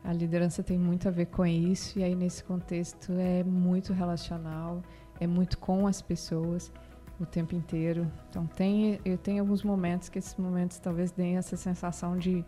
a 0.04 0.12
liderança 0.12 0.62
tem 0.62 0.78
muito 0.78 1.08
a 1.08 1.12
ver 1.12 1.28
com 1.28 1.46
isso, 1.46 1.98
e 1.98 2.04
aí 2.04 2.16
nesse 2.16 2.44
contexto 2.44 3.14
é 3.14 3.44
muito 3.44 3.94
relacional, 3.94 4.82
é 5.20 5.26
muito 5.26 5.58
com 5.58 5.88
as 5.88 6.02
pessoas 6.02 6.72
o 7.20 7.26
tempo 7.26 7.56
inteiro. 7.56 8.12
Então 8.30 8.46
tem, 8.46 9.00
eu 9.06 9.18
tenho 9.18 9.42
alguns 9.42 9.64
momentos 9.64 10.10
que 10.10 10.20
esses 10.20 10.36
momentos 10.36 10.78
talvez 10.80 11.12
deem 11.12 11.38
essa 11.38 11.56
sensação 11.56 12.18
de 12.18 12.44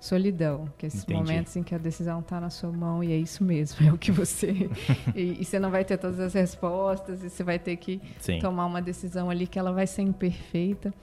solidão, 0.00 0.68
que 0.78 0.86
esses 0.86 1.02
Entendi. 1.02 1.18
momentos 1.18 1.56
em 1.56 1.62
que 1.62 1.74
a 1.74 1.78
decisão 1.78 2.20
está 2.20 2.40
na 2.40 2.50
sua 2.50 2.70
mão 2.70 3.02
e 3.02 3.12
é 3.12 3.16
isso 3.16 3.42
mesmo, 3.42 3.84
é 3.86 3.92
o 3.92 3.98
que 3.98 4.12
você 4.12 4.70
e, 5.14 5.40
e, 5.40 5.44
você 5.44 5.58
não 5.58 5.70
vai 5.70 5.84
ter 5.84 5.98
todas 5.98 6.20
as 6.20 6.34
respostas 6.34 7.22
e 7.22 7.30
você 7.30 7.42
vai 7.42 7.58
ter 7.58 7.76
que 7.76 8.00
Sim. 8.20 8.38
tomar 8.38 8.66
uma 8.66 8.80
decisão 8.80 9.28
ali 9.28 9.46
que 9.46 9.58
ela 9.58 9.72
vai 9.72 9.86
ser 9.86 10.02
imperfeita, 10.02 10.94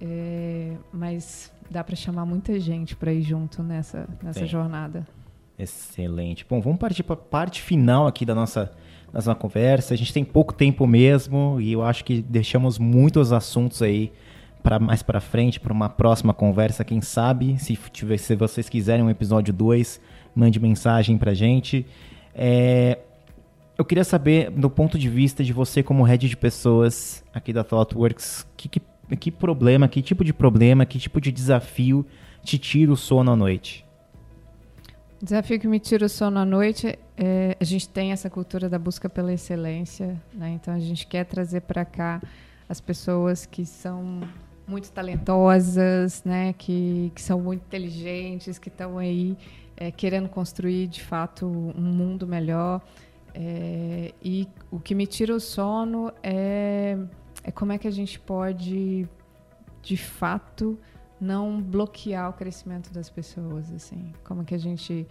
é, 0.00 0.74
mas 0.92 1.52
dá 1.70 1.82
para 1.82 1.96
chamar 1.96 2.26
muita 2.26 2.58
gente 2.60 2.94
para 2.94 3.12
ir 3.12 3.22
junto 3.22 3.62
nessa 3.62 4.06
nessa 4.22 4.40
Sim. 4.40 4.46
jornada. 4.46 5.06
Excelente. 5.58 6.44
Bom, 6.48 6.60
vamos 6.60 6.78
partir 6.78 7.02
para 7.02 7.14
a 7.14 7.16
parte 7.16 7.62
final 7.62 8.06
aqui 8.06 8.26
da 8.26 8.34
nossa, 8.34 8.70
nossa 9.12 9.34
conversa. 9.34 9.94
A 9.94 9.96
gente 9.96 10.12
tem 10.12 10.22
pouco 10.22 10.52
tempo 10.52 10.86
mesmo 10.86 11.58
e 11.60 11.72
eu 11.72 11.82
acho 11.82 12.04
que 12.04 12.20
deixamos 12.20 12.78
muitos 12.78 13.32
assuntos 13.32 13.80
aí 13.80 14.12
para 14.66 14.80
mais 14.80 15.00
para 15.00 15.20
frente, 15.20 15.60
para 15.60 15.72
uma 15.72 15.88
próxima 15.88 16.34
conversa, 16.34 16.84
quem 16.84 17.00
sabe. 17.00 17.56
Se, 17.56 17.78
tiver, 17.92 18.18
se 18.18 18.34
vocês 18.34 18.68
quiserem 18.68 19.04
um 19.04 19.08
episódio 19.08 19.54
2, 19.54 20.00
mande 20.34 20.58
mensagem 20.58 21.16
para 21.16 21.32
gente. 21.34 21.86
É, 22.34 22.98
eu 23.78 23.84
queria 23.84 24.02
saber, 24.02 24.50
do 24.50 24.68
ponto 24.68 24.98
de 24.98 25.08
vista 25.08 25.44
de 25.44 25.52
você 25.52 25.84
como 25.84 26.02
head 26.02 26.28
de 26.28 26.36
pessoas 26.36 27.22
aqui 27.32 27.52
da 27.52 27.62
ThoughtWorks, 27.62 28.44
que, 28.56 28.68
que, 28.68 28.80
que 29.20 29.30
problema, 29.30 29.86
que 29.86 30.02
tipo 30.02 30.24
de 30.24 30.32
problema, 30.32 30.84
que 30.84 30.98
tipo 30.98 31.20
de 31.20 31.30
desafio 31.30 32.04
te 32.42 32.58
tira 32.58 32.90
o 32.90 32.96
sono 32.96 33.30
à 33.30 33.36
noite? 33.36 33.86
O 35.22 35.24
desafio 35.24 35.60
que 35.60 35.68
me 35.68 35.78
tira 35.78 36.06
o 36.06 36.08
sono 36.08 36.40
à 36.40 36.44
noite 36.44 36.98
é 37.16 37.56
a 37.60 37.64
gente 37.64 37.88
tem 37.88 38.10
essa 38.10 38.28
cultura 38.28 38.68
da 38.68 38.80
busca 38.80 39.08
pela 39.08 39.32
excelência, 39.32 40.20
né? 40.34 40.58
Então 40.60 40.74
a 40.74 40.80
gente 40.80 41.06
quer 41.06 41.24
trazer 41.24 41.60
para 41.60 41.84
cá 41.84 42.20
as 42.68 42.80
pessoas 42.80 43.46
que 43.46 43.64
são 43.64 44.22
muito 44.66 44.90
talentosas, 44.90 46.22
né? 46.24 46.52
Que, 46.54 47.12
que 47.14 47.22
são 47.22 47.40
muito 47.40 47.62
inteligentes, 47.62 48.58
que 48.58 48.68
estão 48.68 48.98
aí 48.98 49.36
é, 49.76 49.90
querendo 49.90 50.28
construir 50.28 50.86
de 50.88 51.02
fato 51.02 51.46
um 51.46 51.82
mundo 51.82 52.26
melhor. 52.26 52.80
É, 53.34 54.12
e 54.22 54.48
o 54.70 54.80
que 54.80 54.94
me 54.94 55.06
tira 55.06 55.34
o 55.34 55.40
sono 55.40 56.10
é, 56.22 56.96
é 57.44 57.50
como 57.50 57.72
é 57.72 57.78
que 57.78 57.86
a 57.86 57.90
gente 57.90 58.18
pode 58.18 59.06
de 59.82 59.96
fato 59.96 60.78
não 61.20 61.60
bloquear 61.60 62.30
o 62.30 62.32
crescimento 62.32 62.92
das 62.92 63.08
pessoas, 63.08 63.72
assim, 63.72 64.12
como 64.24 64.44
que 64.44 64.54
a 64.54 64.58
gente 64.58 65.06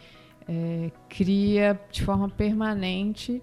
é, 0.48 0.91
cria 1.08 1.80
de 1.91 2.04
forma 2.04 2.30
permanente, 2.30 3.41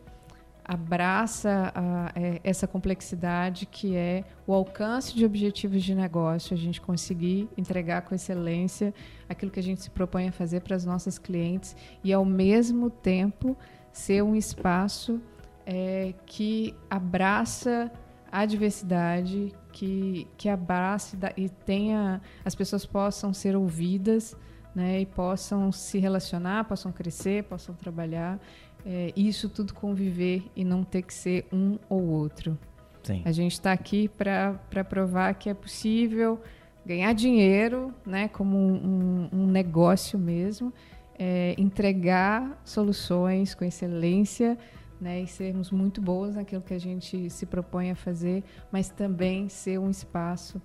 abraça 0.65 1.73
a, 1.75 2.13
é, 2.15 2.41
essa 2.45 2.67
complexidade 2.67 3.67
que 3.67 3.97
é 3.97 4.25
o 4.47 4.53
alcance 4.53 5.15
de 5.15 5.25
objetivos 5.25 5.83
de 5.83 5.95
negócio, 5.95 6.55
a 6.55 6.57
gente 6.57 6.81
conseguir 6.81 7.49
entregar 7.57 8.03
com 8.03 8.15
excelência 8.15 8.95
aquilo 9.29 9.51
que 9.51 9.61
a 9.61 9.63
gente 9.63 9.83
se 9.83 9.91
propõe 9.91 10.29
a 10.29 10.33
fazer 10.33 10.61
para 10.61 10.77
as 10.77 10.85
nossas 10.85 11.19
clientes 11.19 11.77
e 12.05 12.13
ao 12.13 12.25
mesmo 12.25 12.91
tempo 12.91 13.57
ser 13.93 14.23
um 14.23 14.37
espaço 14.37 15.21
é, 15.67 16.15
que 16.27 16.75
abraça 16.89 17.91
a 18.31 18.47
diversidade, 18.47 19.53
que, 19.73 20.27
que 20.37 20.49
abrace 20.49 21.19
e 21.37 21.49
tenha 21.49 22.21
as 22.45 22.55
pessoas 22.55 22.87
possam 22.87 23.35
ser 23.35 23.55
ouvidas 23.55 24.37
né, 24.75 25.01
e 25.01 25.07
possam 25.07 25.71
se 25.71 25.99
relacionar, 25.99 26.65
possam 26.65 26.91
crescer, 26.91 27.45
possam 27.45 27.75
trabalhar. 27.75 28.41
É, 28.85 29.13
isso 29.17 29.49
tudo 29.49 29.73
conviver 29.73 30.43
e 30.57 30.65
não 30.65 30.83
ter 30.83 31.03
que 31.03 31.15
ser 31.15 31.47
um 31.53 31.79
ou 31.89 32.03
outro. 32.03 32.59
Sim. 33.03 33.23
A 33.25 33.33
gente 33.33 33.53
está 33.53 33.73
aqui 33.73 34.09
para 34.09 34.85
provar 34.89 35.35
que 35.35 35.49
é 35.49 35.55
possível 35.55 36.41
ganhar 36.85 37.13
dinheiro, 37.13 37.95
né, 38.05 38.29
como 38.29 38.57
um, 38.57 39.29
um, 39.33 39.47
negócio 39.47 40.19
mesmo, 40.19 40.73
é, 41.19 41.55
entregar 41.57 42.61
soluções 42.65 43.55
com 43.55 43.65
excelência 43.65 44.59
né, 45.01 45.21
e 45.21 45.27
sermos 45.27 45.71
muito 45.71 46.01
boas 46.01 46.35
naquilo 46.35 46.63
que 46.63 46.75
a 46.75 46.79
gente 46.79 47.31
se 47.31 47.47
propõe 47.47 47.91
a 47.91 47.95
fazer, 47.95 48.43
mas 48.71 48.89
também 48.89 49.49
ser 49.49 49.79
um 49.79 49.91
espaço 49.91 50.61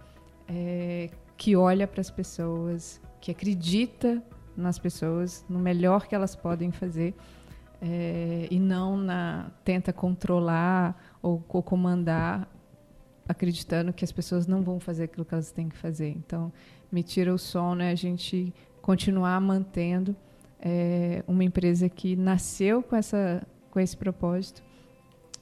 é, 0.47 1.09
que 1.35 1.55
olha 1.55 1.87
para 1.87 2.01
as 2.01 2.09
pessoas, 2.09 2.99
que 3.21 3.29
acredita 3.29 4.21
nas 4.55 4.79
pessoas, 4.79 5.45
no 5.47 5.59
melhor 5.59 6.07
que 6.07 6.15
elas 6.15 6.35
podem 6.35 6.71
fazer 6.71 7.13
é, 7.81 8.47
e 8.49 8.59
não 8.59 8.97
na 8.97 9.51
tenta 9.63 9.93
controlar 9.93 11.17
ou, 11.21 11.43
ou 11.47 11.63
comandar, 11.63 12.47
acreditando 13.27 13.93
que 13.93 14.03
as 14.03 14.11
pessoas 14.11 14.47
não 14.47 14.61
vão 14.61 14.79
fazer 14.79 15.05
aquilo 15.05 15.25
que 15.25 15.33
elas 15.33 15.51
têm 15.51 15.69
que 15.69 15.77
fazer. 15.77 16.09
Então, 16.09 16.51
me 16.91 17.03
tira 17.03 17.33
o 17.33 17.37
sono 17.37 17.81
é 17.81 17.91
a 17.91 17.95
gente 17.95 18.53
continuar 18.81 19.39
mantendo 19.41 20.15
é, 20.59 21.23
uma 21.27 21.43
empresa 21.43 21.89
que 21.89 22.15
nasceu 22.15 22.81
com 22.81 22.95
essa 22.95 23.45
com 23.69 23.79
esse 23.79 23.95
propósito 23.95 24.63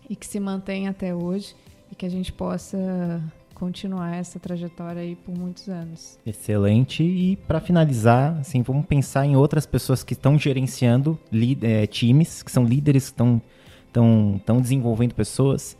e 0.10 0.16
que 0.16 0.26
se 0.26 0.40
mantenha 0.40 0.90
até 0.90 1.16
hoje 1.16 1.56
e 1.92 1.96
que 1.96 2.06
a 2.06 2.10
gente 2.10 2.34
possa 2.34 3.24
continuar 3.56 4.16
essa 4.16 4.38
trajetória 4.38 5.02
aí 5.02 5.16
por 5.16 5.36
muitos 5.36 5.68
anos. 5.70 6.20
Excelente. 6.26 7.02
E 7.02 7.38
para 7.48 7.60
finalizar, 7.60 8.38
assim, 8.40 8.62
vamos 8.62 8.86
pensar 8.86 9.26
em 9.26 9.36
outras 9.36 9.66
pessoas 9.66 10.04
que 10.04 10.14
estão 10.14 10.38
gerenciando 10.38 11.18
é, 11.62 11.88
times, 11.88 12.44
que 12.44 12.52
são 12.52 12.66
líderes, 12.66 13.06
que 13.06 13.14
estão 13.14 13.42
estão 13.88 14.36
estão 14.36 14.62
desenvolvendo 14.62 15.16
pessoas. 15.16 15.76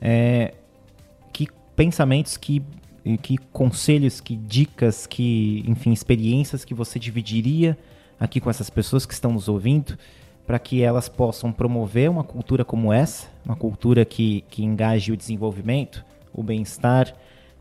É, 0.00 0.54
que 1.32 1.48
pensamentos, 1.76 2.36
que 2.36 2.62
que 3.22 3.38
conselhos, 3.52 4.20
que 4.20 4.36
dicas, 4.36 5.06
que 5.06 5.64
enfim 5.66 5.92
experiências 5.92 6.64
que 6.64 6.74
você 6.74 6.98
dividiria 6.98 7.76
aqui 8.20 8.38
com 8.40 8.50
essas 8.50 8.68
pessoas 8.70 9.06
que 9.06 9.12
estão 9.12 9.32
nos 9.32 9.48
ouvindo? 9.48 9.98
para 10.46 10.58
que 10.58 10.82
elas 10.82 11.10
possam 11.10 11.52
promover 11.52 12.08
uma 12.08 12.24
cultura 12.24 12.64
como 12.64 12.90
essa, 12.90 13.28
uma 13.44 13.54
cultura 13.54 14.02
que, 14.06 14.42
que 14.48 14.64
engaje 14.64 15.12
o 15.12 15.16
desenvolvimento, 15.16 16.02
o 16.32 16.42
bem-estar, 16.42 17.14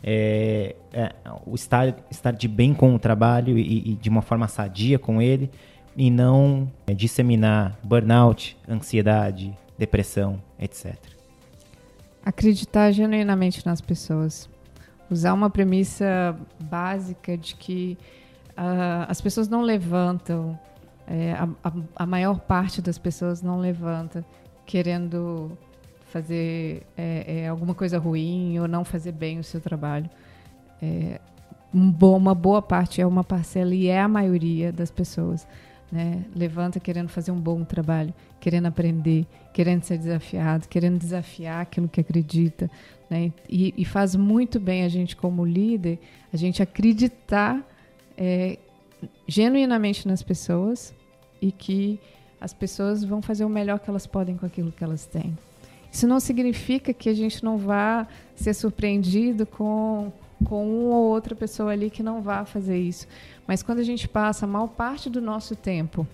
é, 0.04 0.76
é, 0.94 1.14
o 1.46 1.56
estar, 1.56 1.96
estar 2.10 2.32
de 2.32 2.48
bem 2.48 2.74
com 2.74 2.94
o 2.94 3.00
trabalho 3.00 3.58
e, 3.58 3.92
e 3.92 3.96
de 3.96 4.10
uma 4.10 4.22
forma 4.22 4.48
sadia 4.48 5.00
com 5.00 5.22
ele, 5.22 5.50
e 5.96 6.12
não 6.12 6.72
é, 6.86 6.94
disseminar 6.94 7.78
burnout, 7.84 8.58
ansiedade, 8.70 9.58
depressão, 9.78 10.42
etc. 10.60 10.96
Acreditar 12.24 12.92
genuinamente 12.92 13.66
nas 13.66 13.82
pessoas. 13.82 14.50
Usar 15.10 15.34
uma 15.34 15.50
premissa 15.50 16.38
básica 16.60 17.38
de 17.38 17.56
que 17.56 17.98
uh, 18.58 19.06
as 19.08 19.22
pessoas 19.22 19.48
não 19.48 19.62
levantam 19.62 20.60
é, 21.08 21.32
a, 21.32 21.48
a, 21.64 21.74
a, 21.96 22.06
maior 22.06 22.42
parte 22.42 22.82
das 22.82 22.98
pessoas 22.98 23.42
não 23.42 23.60
levanta 23.60 24.26
querendo 24.66 25.58
fazer 26.08 26.84
é, 26.98 27.42
é, 27.42 27.48
alguma 27.48 27.74
coisa 27.74 27.98
ruim 27.98 28.60
ou 28.60 28.68
não 28.68 28.84
fazer 28.84 29.12
bem 29.12 29.40
o 29.40 29.44
seu 29.44 29.60
trabalho. 29.60 30.10
É, 30.82 31.20
um 31.74 31.92
bo 31.92 32.16
uma 32.16 32.34
boa 32.34 32.62
parte 32.62 33.02
é 33.02 33.06
uma 33.06 33.24
parcela 33.24 33.76
e 33.76 33.88
é 33.88 34.00
a 34.00 34.08
maioria 34.08 34.72
das 34.72 34.90
pessoas. 34.90 35.48
Né? 35.92 36.26
Levanta 36.36 36.80
querendo 36.80 37.08
fazer 37.08 37.32
um 37.32 37.40
bom 37.40 37.64
trabalho, 37.64 38.14
querendo 38.40 38.66
aprender, 38.66 39.26
querendo 39.54 39.84
ser 39.84 39.98
desafiado, 39.98 40.68
querendo 40.68 40.98
desafiar 40.98 41.62
aquilo 41.62 41.88
que 41.88 42.02
acredita. 42.02 42.70
Né? 43.10 43.32
E, 43.50 43.74
e 43.78 43.86
faz 43.86 44.16
muito 44.16 44.60
bem 44.60 44.84
a 44.84 44.90
gente, 44.90 45.16
como 45.16 45.46
líder, 45.46 46.00
a 46.34 46.38
gente 46.38 46.62
acreditar 46.62 47.62
é, 48.18 48.58
genuinamente 49.28 50.08
nas 50.08 50.22
pessoas 50.22 50.94
e 51.42 51.52
que 51.52 52.00
as 52.40 52.54
pessoas 52.54 53.04
vão 53.04 53.22
fazer 53.22 53.46
o 53.46 53.50
melhor 53.50 53.80
que 53.80 53.90
elas 53.90 54.06
podem 54.06 54.38
com 54.38 54.46
aquilo 54.46 54.72
que 54.72 54.84
elas 54.84 55.06
têm. 55.06 55.38
Isso 55.92 56.08
não 56.08 56.20
significa 56.20 56.94
que 56.94 57.10
a 57.10 57.14
gente 57.14 57.44
não 57.44 57.58
vá 57.58 58.08
ser 58.36 58.54
surpreendido 58.54 59.46
com, 59.46 60.12
com 60.46 60.64
uma 60.64 60.98
ou 60.98 61.06
outra 61.06 61.36
pessoa 61.36 61.72
ali 61.72 61.90
que 61.90 62.04
não 62.04 62.22
vá 62.22 62.46
fazer 62.46 62.78
isso. 62.78 63.08
Mas 63.48 63.64
quando 63.64 63.80
a 63.80 63.84
gente 63.84 64.08
passa 64.08 64.46
a 64.46 64.48
maior 64.48 64.68
parte 64.68 65.10
do 65.10 65.22
nosso 65.22 65.56
tempo 65.56 66.08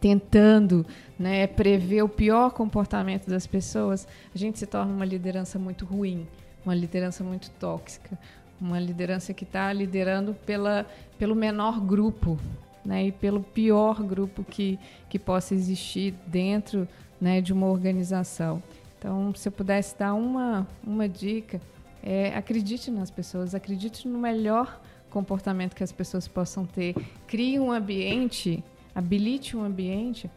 tentando 0.00 0.86
né, 1.18 1.46
prever 1.46 2.02
o 2.02 2.08
pior 2.08 2.50
comportamento 2.50 3.28
das 3.28 3.46
pessoas, 3.46 4.06
a 4.34 4.38
gente 4.38 4.58
se 4.58 4.66
torna 4.66 4.92
uma 4.92 5.04
liderança 5.04 5.58
muito 5.58 5.84
ruim, 5.84 6.26
uma 6.64 6.74
liderança 6.74 7.24
muito 7.24 7.50
tóxica, 7.52 8.18
uma 8.60 8.78
liderança 8.78 9.32
que 9.32 9.44
está 9.44 9.72
liderando 9.72 10.34
pela, 10.46 10.86
pelo 11.18 11.34
menor 11.34 11.80
grupo 11.80 12.38
né, 12.84 13.06
e 13.06 13.12
pelo 13.12 13.42
pior 13.42 14.02
grupo 14.02 14.44
que, 14.44 14.78
que 15.08 15.18
possa 15.18 15.54
existir 15.54 16.14
dentro 16.26 16.88
né, 17.20 17.40
de 17.40 17.52
uma 17.52 17.66
organização. 17.66 18.62
Então, 18.98 19.32
se 19.34 19.48
eu 19.48 19.52
pudesse 19.52 19.96
dar 19.96 20.14
uma, 20.14 20.66
uma 20.84 21.08
dica, 21.08 21.60
é, 22.02 22.34
acredite 22.34 22.90
nas 22.90 23.10
pessoas, 23.10 23.54
acredite 23.54 24.08
no 24.08 24.18
melhor 24.18 24.80
comportamento 25.08 25.74
que 25.74 25.84
as 25.84 25.92
pessoas 25.92 26.26
possam 26.26 26.66
ter, 26.66 26.94
crie 27.26 27.58
um 27.58 27.70
ambiente, 27.70 28.62
habilite 28.94 29.56
um 29.56 29.62
ambiente, 29.62 30.30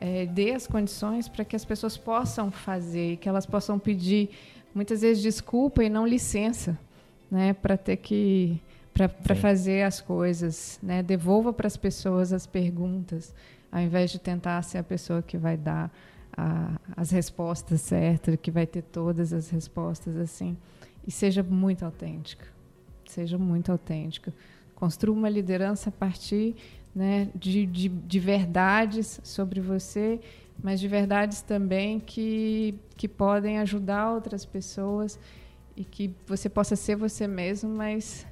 é, 0.00 0.26
dê 0.26 0.52
as 0.52 0.66
condições 0.66 1.28
para 1.28 1.44
que 1.44 1.56
as 1.56 1.64
pessoas 1.64 1.96
possam 1.96 2.50
fazer, 2.50 3.16
que 3.16 3.28
elas 3.28 3.46
possam 3.46 3.78
pedir 3.78 4.30
muitas 4.74 5.00
vezes 5.00 5.22
desculpa 5.22 5.82
e 5.82 5.88
não 5.88 6.06
licença, 6.06 6.78
né, 7.30 7.52
para 7.52 7.76
ter 7.76 7.96
que 7.96 8.60
para 8.92 9.36
fazer 9.36 9.84
as 9.84 10.00
coisas, 10.00 10.76
né? 10.82 11.04
Devolva 11.04 11.52
para 11.52 11.68
as 11.68 11.76
pessoas 11.76 12.32
as 12.32 12.48
perguntas, 12.48 13.32
ao 13.70 13.80
invés 13.80 14.10
de 14.10 14.18
tentar 14.18 14.60
ser 14.62 14.78
a 14.78 14.82
pessoa 14.82 15.22
que 15.22 15.36
vai 15.36 15.56
dar 15.56 15.88
a, 16.38 16.78
as 16.96 17.10
respostas 17.10 17.80
certas, 17.80 18.36
que 18.40 18.50
vai 18.50 18.66
ter 18.66 18.82
todas 18.82 19.32
as 19.32 19.50
respostas 19.50 20.16
assim. 20.16 20.56
E 21.04 21.10
seja 21.10 21.42
muito 21.42 21.84
autêntica. 21.84 22.46
Seja 23.04 23.36
muito 23.36 23.72
autêntica. 23.72 24.32
Construa 24.76 25.16
uma 25.16 25.28
liderança 25.28 25.88
a 25.88 25.92
partir 25.92 26.54
né, 26.94 27.28
de, 27.34 27.66
de, 27.66 27.88
de 27.88 28.20
verdades 28.20 29.20
sobre 29.24 29.60
você, 29.60 30.20
mas 30.62 30.78
de 30.78 30.86
verdades 30.86 31.42
também 31.42 31.98
que, 31.98 32.74
que 32.96 33.08
podem 33.08 33.58
ajudar 33.58 34.12
outras 34.12 34.44
pessoas 34.44 35.18
e 35.76 35.84
que 35.84 36.14
você 36.26 36.48
possa 36.48 36.76
ser 36.76 36.94
você 36.96 37.26
mesmo, 37.26 37.70
mas 37.70 38.24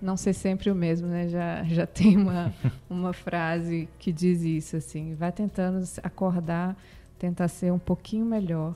não 0.00 0.16
ser 0.16 0.32
sempre 0.32 0.70
o 0.70 0.74
mesmo, 0.74 1.08
né? 1.08 1.28
Já, 1.28 1.64
já 1.64 1.86
tem 1.86 2.16
uma, 2.16 2.52
uma 2.88 3.12
frase 3.12 3.88
que 3.98 4.12
diz 4.12 4.42
isso, 4.42 4.76
assim. 4.76 5.14
Vai 5.14 5.32
tentando 5.32 5.84
acordar, 6.02 6.76
tentar 7.18 7.48
ser 7.48 7.72
um 7.72 7.78
pouquinho 7.78 8.24
melhor, 8.24 8.74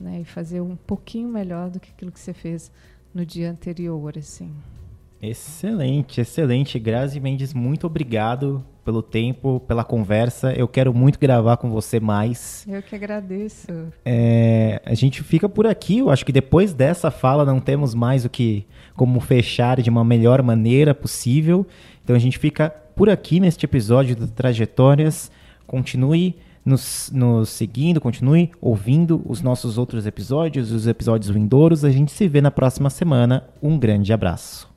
né? 0.00 0.20
E 0.20 0.24
fazer 0.24 0.60
um 0.60 0.76
pouquinho 0.76 1.28
melhor 1.28 1.70
do 1.70 1.80
que 1.80 1.90
aquilo 1.90 2.12
que 2.12 2.20
você 2.20 2.32
fez 2.32 2.70
no 3.14 3.26
dia 3.26 3.50
anterior, 3.50 4.16
assim. 4.16 4.50
Excelente, 5.20 6.20
excelente. 6.20 6.78
Grazi 6.78 7.20
Mendes, 7.20 7.54
muito 7.54 7.86
obrigado 7.86 8.64
pelo 8.84 9.00
tempo, 9.00 9.60
pela 9.60 9.84
conversa. 9.84 10.52
Eu 10.52 10.66
quero 10.66 10.92
muito 10.92 11.18
gravar 11.18 11.56
com 11.58 11.70
você 11.70 12.00
mais. 12.00 12.66
Eu 12.68 12.82
que 12.82 12.96
agradeço. 12.96 13.68
É, 14.04 14.82
a 14.84 14.94
gente 14.94 15.22
fica 15.22 15.48
por 15.48 15.64
aqui. 15.64 15.98
Eu 15.98 16.10
acho 16.10 16.26
que 16.26 16.32
depois 16.32 16.74
dessa 16.74 17.08
fala 17.10 17.44
não 17.44 17.60
temos 17.60 17.94
mais 17.94 18.24
o 18.24 18.28
que 18.28 18.66
como 18.96 19.20
fechar 19.20 19.80
de 19.80 19.88
uma 19.88 20.04
melhor 20.04 20.42
maneira 20.42 20.92
possível. 20.92 21.64
Então 22.02 22.16
a 22.16 22.18
gente 22.18 22.36
fica 22.38 22.68
por 22.96 23.08
aqui 23.08 23.38
neste 23.38 23.64
episódio 23.64 24.16
do 24.16 24.26
Trajetórias. 24.26 25.30
Continue 25.68 26.34
nos, 26.64 27.10
nos 27.12 27.48
seguindo, 27.48 28.00
continue 28.00 28.50
ouvindo 28.60 29.22
os 29.26 29.42
nossos 29.42 29.78
outros 29.78 30.06
episódios, 30.06 30.70
os 30.70 30.86
episódios 30.86 31.30
vindouros. 31.30 31.84
A 31.84 31.90
gente 31.90 32.12
se 32.12 32.28
vê 32.28 32.40
na 32.40 32.50
próxima 32.50 32.90
semana. 32.90 33.44
Um 33.62 33.78
grande 33.78 34.12
abraço. 34.12 34.71